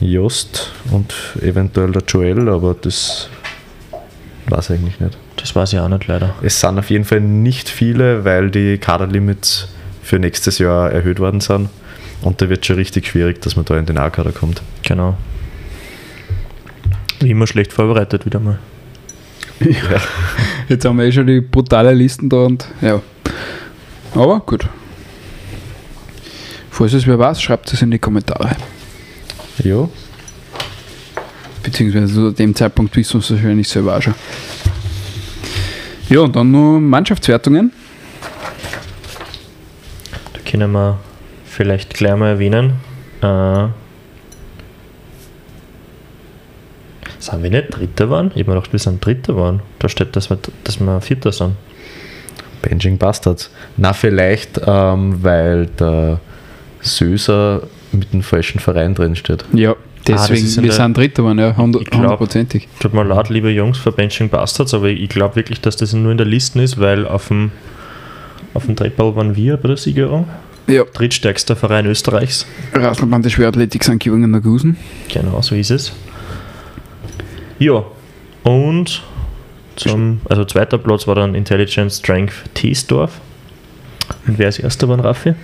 Jost 0.00 0.72
und 0.92 1.14
eventuell 1.42 1.92
der 1.92 2.02
Joel, 2.06 2.48
aber 2.48 2.74
das 2.80 3.28
weiß 4.48 4.70
ich 4.70 4.78
eigentlich 4.78 5.00
nicht. 5.00 5.18
Das 5.36 5.54
weiß 5.54 5.72
ich 5.72 5.78
auch 5.78 5.88
nicht 5.88 6.06
leider. 6.06 6.34
Es 6.42 6.60
sind 6.60 6.78
auf 6.78 6.90
jeden 6.90 7.04
Fall 7.04 7.20
nicht 7.20 7.68
viele, 7.68 8.24
weil 8.24 8.50
die 8.50 8.78
Kaderlimits 8.78 9.68
für 10.02 10.18
nächstes 10.18 10.58
Jahr 10.58 10.90
erhöht 10.90 11.20
worden 11.20 11.40
sind. 11.40 11.68
Und 12.22 12.40
da 12.40 12.48
wird 12.48 12.66
schon 12.66 12.76
richtig 12.76 13.08
schwierig, 13.08 13.40
dass 13.42 13.56
man 13.56 13.64
da 13.64 13.76
in 13.76 13.86
den 13.86 13.98
A-Kader 13.98 14.32
kommt. 14.32 14.62
Genau. 14.82 15.16
Wie 17.20 17.30
immer 17.30 17.46
schlecht 17.46 17.72
vorbereitet 17.72 18.26
wieder 18.26 18.40
mal. 18.40 18.58
Jetzt 20.68 20.84
haben 20.84 20.98
wir 20.98 21.04
eh 21.04 21.12
schon 21.12 21.26
die 21.26 21.40
brutale 21.40 21.92
Listen 21.92 22.28
da 22.28 22.44
und 22.44 22.66
ja. 22.80 23.00
Aber 24.14 24.40
gut. 24.40 24.68
Falls 26.78 26.92
es 26.92 27.08
wer 27.08 27.18
weiß, 27.18 27.42
schreibt 27.42 27.72
es 27.72 27.82
in 27.82 27.90
die 27.90 27.98
Kommentare. 27.98 28.50
Ja, 29.64 29.88
Beziehungsweise 31.60 32.14
zu 32.14 32.30
dem 32.30 32.54
Zeitpunkt 32.54 32.96
wissen 32.96 33.14
wir 33.14 33.18
es 33.18 33.32
wahrscheinlich 33.32 33.68
selber 33.68 33.96
auch 33.96 34.00
schon. 34.00 34.14
Ja, 36.08 36.20
und 36.20 36.36
dann 36.36 36.52
noch 36.52 36.78
Mannschaftswertungen. 36.78 37.72
Da 40.34 40.38
können 40.48 40.70
wir 40.70 41.00
vielleicht 41.46 41.94
gleich 41.94 42.14
mal 42.14 42.28
erwähnen. 42.28 42.74
Äh, 43.22 43.66
sind 47.18 47.42
wir 47.42 47.50
nicht 47.50 47.76
Dritter 47.76 48.04
geworden? 48.04 48.30
Ich 48.36 48.42
habe 48.42 48.52
mir 48.52 48.54
gedacht, 48.54 48.72
wir 48.72 48.78
sind 48.78 49.04
Dritter 49.04 49.32
geworden. 49.32 49.62
Da 49.80 49.88
steht, 49.88 50.14
dass 50.14 50.30
wir, 50.30 50.38
dass 50.62 50.78
wir 50.78 51.00
Vierter 51.00 51.32
sind. 51.32 51.56
Benching 52.62 52.98
Bastards. 52.98 53.50
Na, 53.76 53.92
vielleicht, 53.92 54.60
ähm, 54.64 55.24
weil 55.24 55.66
der 55.66 56.20
Söser 56.80 57.62
mit 57.92 58.12
dem 58.12 58.22
falschen 58.22 58.60
Verein 58.60 58.94
drin 58.94 59.16
steht. 59.16 59.44
Ja, 59.52 59.74
das 60.04 60.28
deswegen, 60.28 60.46
ist 60.46 60.56
in 60.56 60.64
wir 60.64 60.72
sind 60.72 60.96
Dritter 60.96 61.22
geworden, 61.22 61.38
ja, 61.38 61.56
hundertprozentig. 61.56 62.68
Tut 62.80 62.94
mir 62.94 63.04
leid, 63.04 63.28
liebe 63.28 63.50
Jungs 63.50 63.78
für 63.78 63.92
Benching 63.92 64.28
Bastards, 64.28 64.74
aber 64.74 64.88
ich 64.88 65.08
glaube 65.08 65.36
wirklich, 65.36 65.60
dass 65.60 65.76
das 65.76 65.92
nur 65.92 66.12
in 66.12 66.18
der 66.18 66.26
Liste 66.26 66.60
ist, 66.62 66.78
weil 66.80 67.06
auf 67.06 67.28
dem, 67.28 67.50
auf 68.54 68.66
dem 68.66 68.76
Treppball 68.76 69.14
waren 69.16 69.36
wir 69.36 69.56
bei 69.56 69.68
der 69.68 69.76
Siegerung. 69.76 70.28
Ja, 70.66 70.84
Drittstärkster 70.84 71.56
Verein 71.56 71.86
Österreichs. 71.86 72.46
Rasselband 72.74 73.24
der 73.24 73.30
Schwerathletik 73.30 73.84
St. 73.84 73.98
Georgen 73.98 74.24
in 74.24 74.32
der 74.32 74.42
Gusen. 74.42 74.76
Genau, 75.08 75.40
so 75.40 75.54
ist 75.54 75.70
es. 75.70 75.92
Ja, 77.58 77.84
und 78.44 79.02
zum, 79.76 80.20
also 80.28 80.44
zweiter 80.44 80.76
Platz 80.78 81.06
war 81.06 81.14
dann 81.14 81.34
Intelligence 81.34 81.98
Strength 81.98 82.54
Teesdorf. 82.54 83.20
Und 84.26 84.38
wer 84.38 84.48
ist 84.48 84.58
erster 84.58 84.86
geworden, 84.86 85.00
Raffi? 85.00 85.34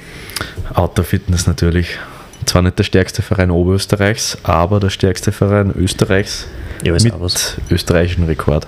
Autofitness 0.73 1.47
natürlich. 1.47 1.99
Zwar 2.47 2.63
nicht 2.63 2.79
der 2.79 2.85
stärkste 2.85 3.23
Verein 3.23 3.51
Oberösterreichs, 3.51 4.39
aber 4.43 4.81
der 4.81 4.91
stärkste 4.91 5.33
Verein 5.33 5.73
Österreichs 5.77 6.47
Ja, 6.83 6.95
ist 6.95 7.05
mit 7.05 7.15
was. 7.19 7.57
österreichischen 7.71 8.25
Rekord. 8.25 8.67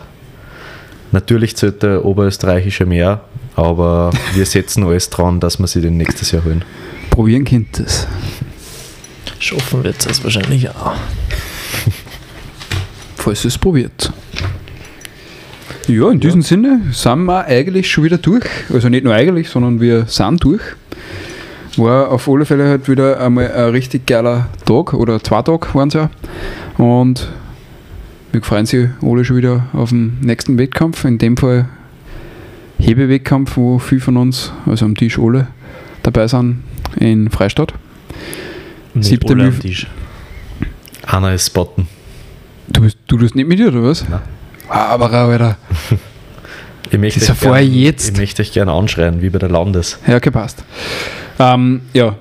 Natürlich 1.12 1.56
zählt 1.56 1.82
der 1.82 2.04
oberösterreichische 2.04 2.86
mehr, 2.86 3.20
aber 3.54 4.10
wir 4.34 4.46
setzen 4.46 4.84
alles 4.84 5.10
dran, 5.10 5.40
dass 5.40 5.58
wir 5.58 5.66
sie 5.66 5.80
den 5.80 5.96
nächstes 5.96 6.30
Jahr 6.32 6.44
holen. 6.44 6.64
Probieren 7.10 7.44
könnt 7.44 7.78
es. 7.78 8.06
Schaffen 9.38 9.84
wird 9.84 10.04
es 10.06 10.24
wahrscheinlich 10.24 10.68
auch. 10.70 10.94
falls 13.16 13.44
ihr 13.44 13.48
es 13.48 13.58
probiert. 13.58 14.12
Ja, 15.88 16.10
in 16.10 16.20
diesem 16.20 16.42
Sinne 16.42 16.80
sind 16.92 17.24
wir 17.24 17.44
eigentlich 17.44 17.90
schon 17.90 18.04
wieder 18.04 18.18
durch. 18.18 18.44
Also 18.72 18.88
nicht 18.88 19.04
nur 19.04 19.14
eigentlich, 19.14 19.48
sondern 19.48 19.80
wir 19.80 20.06
sind 20.06 20.42
durch. 20.42 20.62
War 21.76 22.10
auf 22.10 22.28
alle 22.28 22.44
Fälle 22.46 22.68
halt 22.68 22.88
wieder 22.88 23.20
einmal 23.20 23.50
ein 23.52 23.70
richtig 23.70 24.06
geiler 24.06 24.48
Tag 24.64 24.94
oder 24.94 25.22
zwei 25.22 25.42
Tage 25.42 25.66
waren 25.74 25.88
es 25.88 25.94
ja. 25.94 26.10
Und 26.78 27.28
wir 28.32 28.42
freuen 28.42 28.66
sich 28.66 28.88
alle 29.02 29.24
schon 29.24 29.36
wieder 29.36 29.66
auf 29.72 29.90
den 29.90 30.18
nächsten 30.20 30.58
Wettkampf. 30.58 31.04
In 31.04 31.18
dem 31.18 31.36
Fall 31.36 31.68
Hebewettkampf, 32.78 33.56
wo 33.56 33.78
viele 33.78 34.00
von 34.00 34.16
uns, 34.16 34.52
also 34.66 34.84
am 34.84 34.94
Tisch 34.94 35.18
alle, 35.18 35.48
dabei 36.02 36.28
sind 36.28 36.62
in 36.96 37.30
Freistadt. 37.30 37.74
Nicht 38.94 39.08
Siebter 39.08 39.34
alle 39.34 39.44
am 39.44 39.60
Tisch. 39.60 39.86
Anna 41.06 41.32
ist 41.32 41.46
spotten. 41.46 41.88
Du, 42.68 42.80
bist, 42.80 42.98
du 43.06 43.16
tust 43.16 43.34
nicht 43.34 43.48
mit 43.48 43.58
dir, 43.58 43.68
oder 43.68 43.82
was? 43.84 44.08
Nein. 44.08 44.20
Aber 44.68 45.12
Alter. 45.12 45.56
Ich 46.88 46.98
möchte, 47.00 47.18
Das 47.18 47.30
ist 47.30 47.42
ja 47.42 47.48
vorher 47.48 47.66
jetzt. 47.66 48.10
ich 48.10 48.16
möchte 48.16 48.42
euch 48.42 48.52
gerne 48.52 48.70
anschreien, 48.70 49.20
wie 49.20 49.28
bei 49.28 49.40
der 49.40 49.48
Landes. 49.48 49.98
Ja, 50.06 50.20
gepasst. 50.20 50.62
Ähm, 51.38 51.82
ja. 51.92 52.16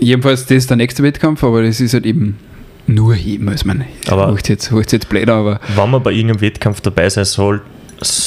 Jedenfalls, 0.00 0.42
das 0.46 0.56
ist 0.58 0.70
der 0.70 0.76
nächste 0.76 1.02
Wettkampf, 1.02 1.42
aber 1.44 1.62
das 1.62 1.80
ist 1.80 1.94
halt 1.94 2.04
eben 2.04 2.38
nur 2.86 3.14
heben. 3.14 3.48
Also, 3.48 3.66
man, 3.66 3.84
Aber- 4.08 4.26
aber 4.28 4.36
jetzt, 4.36 4.48
jetzt, 4.70 4.92
jetzt 4.92 5.08
blöd, 5.08 5.28
aber 5.28 5.60
Wenn 5.74 5.90
man 5.90 6.02
bei 6.02 6.12
irgendeinem 6.12 6.40
Wettkampf 6.40 6.80
dabei 6.80 7.08
sein 7.08 7.24
soll, 7.24 7.62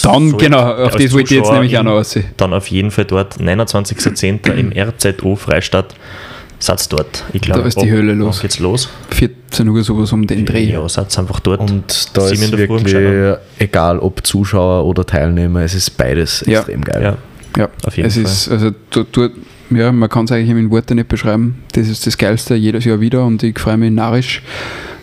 dann, 0.04 0.30
soll- 0.30 0.39
genau, 0.39 0.60
auf 0.60 0.93
als 0.93 1.04
das 1.04 1.13
wollte 1.13 1.34
ich 1.36 1.39
jetzt 1.41 1.52
nämlich 1.52 1.78
auch 1.78 1.84
noch 1.84 1.91
aussehen. 1.93 2.26
Dann 2.38 2.54
auf 2.54 2.67
jeden 2.67 2.89
Fall 2.89 3.06
dort, 3.06 3.36
29.10. 3.39 4.54
im 4.54 4.71
RZO 4.71 5.36
Freistadt. 5.36 5.93
Satz 6.60 6.89
dort. 6.89 7.23
Ich 7.34 7.41
glaube, 7.41 7.62
Da 7.62 7.67
ist 7.67 7.80
die 7.80 7.91
Hölle 7.91 8.13
los. 8.13 8.41
Geht's 8.41 8.58
los. 8.58 8.89
Vier, 9.12 9.30
es 9.52 9.60
ja 9.60 9.63
nur 9.63 9.84
sowas 9.84 10.12
um 10.12 10.26
den 10.26 10.43
Dreh. 10.43 10.63
Ja, 10.71 10.89
seid 10.89 11.15
einfach 11.19 11.39
dort. 11.39 11.60
Und 11.69 12.17
da 12.17 12.28
ist 12.30 12.52
wirklich 12.58 12.95
egal, 13.60 14.00
ob 14.00 14.26
Zuschauer 14.26 14.84
oder 14.86 15.06
Teilnehmer, 15.06 15.62
es 15.62 15.76
ist 15.76 15.91
beides 15.97 16.43
Ja. 16.47 16.58
extrem 16.62 16.84
geil. 16.84 17.04
ja, 17.04 17.17
Ja, 17.57 17.69
Auf 17.83 17.97
jeden 17.97 18.07
es 18.07 18.13
Fall. 18.15 18.23
ist, 18.23 18.49
also 18.49 18.71
du, 18.91 19.03
du, 19.03 19.29
ja, 19.71 19.91
man 19.91 20.09
kann 20.09 20.25
es 20.25 20.31
eigentlich 20.31 20.49
in 20.49 20.69
Worten 20.69 20.95
nicht 20.95 21.07
beschreiben. 21.07 21.63
Das 21.73 21.87
ist 21.87 22.05
das 22.05 22.17
Geilste 22.17 22.55
jedes 22.55 22.85
Jahr 22.85 22.99
wieder 22.99 23.25
und 23.25 23.41
ich 23.43 23.57
freue 23.57 23.77
mich 23.77 23.91
narrisch 23.91 24.43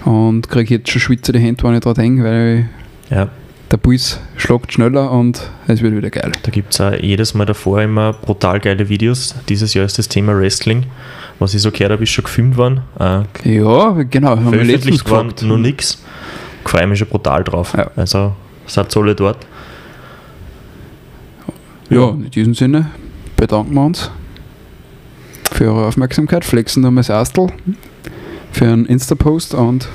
und 0.04 0.48
kriege 0.48 0.76
jetzt 0.76 0.90
schon 0.90 1.00
schwitzende 1.00 1.40
Hände, 1.40 1.62
wenn 1.64 1.74
ich 1.74 1.80
dran 1.80 1.94
denke, 1.94 2.24
weil 2.24 2.68
ja. 3.10 3.28
der 3.70 3.76
Puls 3.76 4.20
schlagt 4.36 4.72
schneller 4.72 5.10
und 5.10 5.50
es 5.66 5.82
wird 5.82 5.96
wieder 5.96 6.10
geil. 6.10 6.32
Da 6.42 6.50
gibt 6.50 6.72
es 6.72 6.80
auch 6.80 6.92
jedes 6.92 7.34
Mal 7.34 7.44
davor 7.44 7.82
immer 7.82 8.12
brutal 8.12 8.60
geile 8.60 8.88
Videos. 8.88 9.34
Dieses 9.48 9.74
Jahr 9.74 9.84
ist 9.84 9.98
das 9.98 10.08
Thema 10.08 10.38
Wrestling. 10.38 10.84
Was 11.40 11.52
ich 11.54 11.62
so 11.62 11.72
gehört 11.72 11.90
habe, 11.90 12.04
ist 12.04 12.10
schon 12.10 12.24
gefilmt 12.24 12.56
worden. 12.56 12.82
Äh, 12.98 13.22
Ja, 13.58 13.90
genau, 14.08 14.30
haben 14.30 14.52
wir 14.52 14.60
veröffentlicht 14.60 15.10
worden, 15.10 15.28
gefragt. 15.30 15.42
nur 15.42 15.58
nix. 15.58 16.00
Freue 16.64 16.86
mich 16.86 17.00
schon 17.00 17.08
brutal 17.08 17.42
drauf. 17.42 17.74
Ja. 17.76 17.90
Also 17.96 18.34
seid 18.66 18.96
alle 18.96 19.14
dort. 19.16 19.38
Ja, 21.90 22.10
in 22.10 22.30
diesem 22.30 22.54
Sinne 22.54 22.90
bedanken 23.36 23.74
wir 23.74 23.84
uns 23.84 24.10
für 25.52 25.66
eure 25.66 25.86
Aufmerksamkeit, 25.86 26.44
flexen 26.44 26.82
nochmal 26.82 27.04
das 27.04 27.10
Astel 27.10 27.48
für 28.52 28.64
einen 28.64 28.86
Insta-Post 28.86 29.54
und 29.54 29.88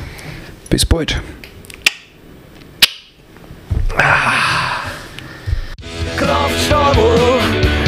bis 0.69 0.85
bald. 0.85 1.19
Kraftstadel, 6.15 7.39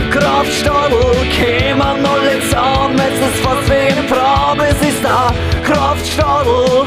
Kraftstadel, 0.10 1.16
kämen 1.32 1.82
alle 1.82 2.42
zusammen, 2.42 2.98
fast 3.44 3.70
wie 3.70 3.74
ein 3.74 4.08
Traum, 4.08 4.60
es 4.62 4.88
ist 4.88 5.04
da 5.04 5.34
Kraftstadel, 5.64 6.86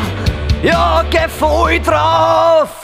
ja, 0.62 1.04
geh 1.10 1.28
voll 1.28 1.78
drauf! 1.80 2.83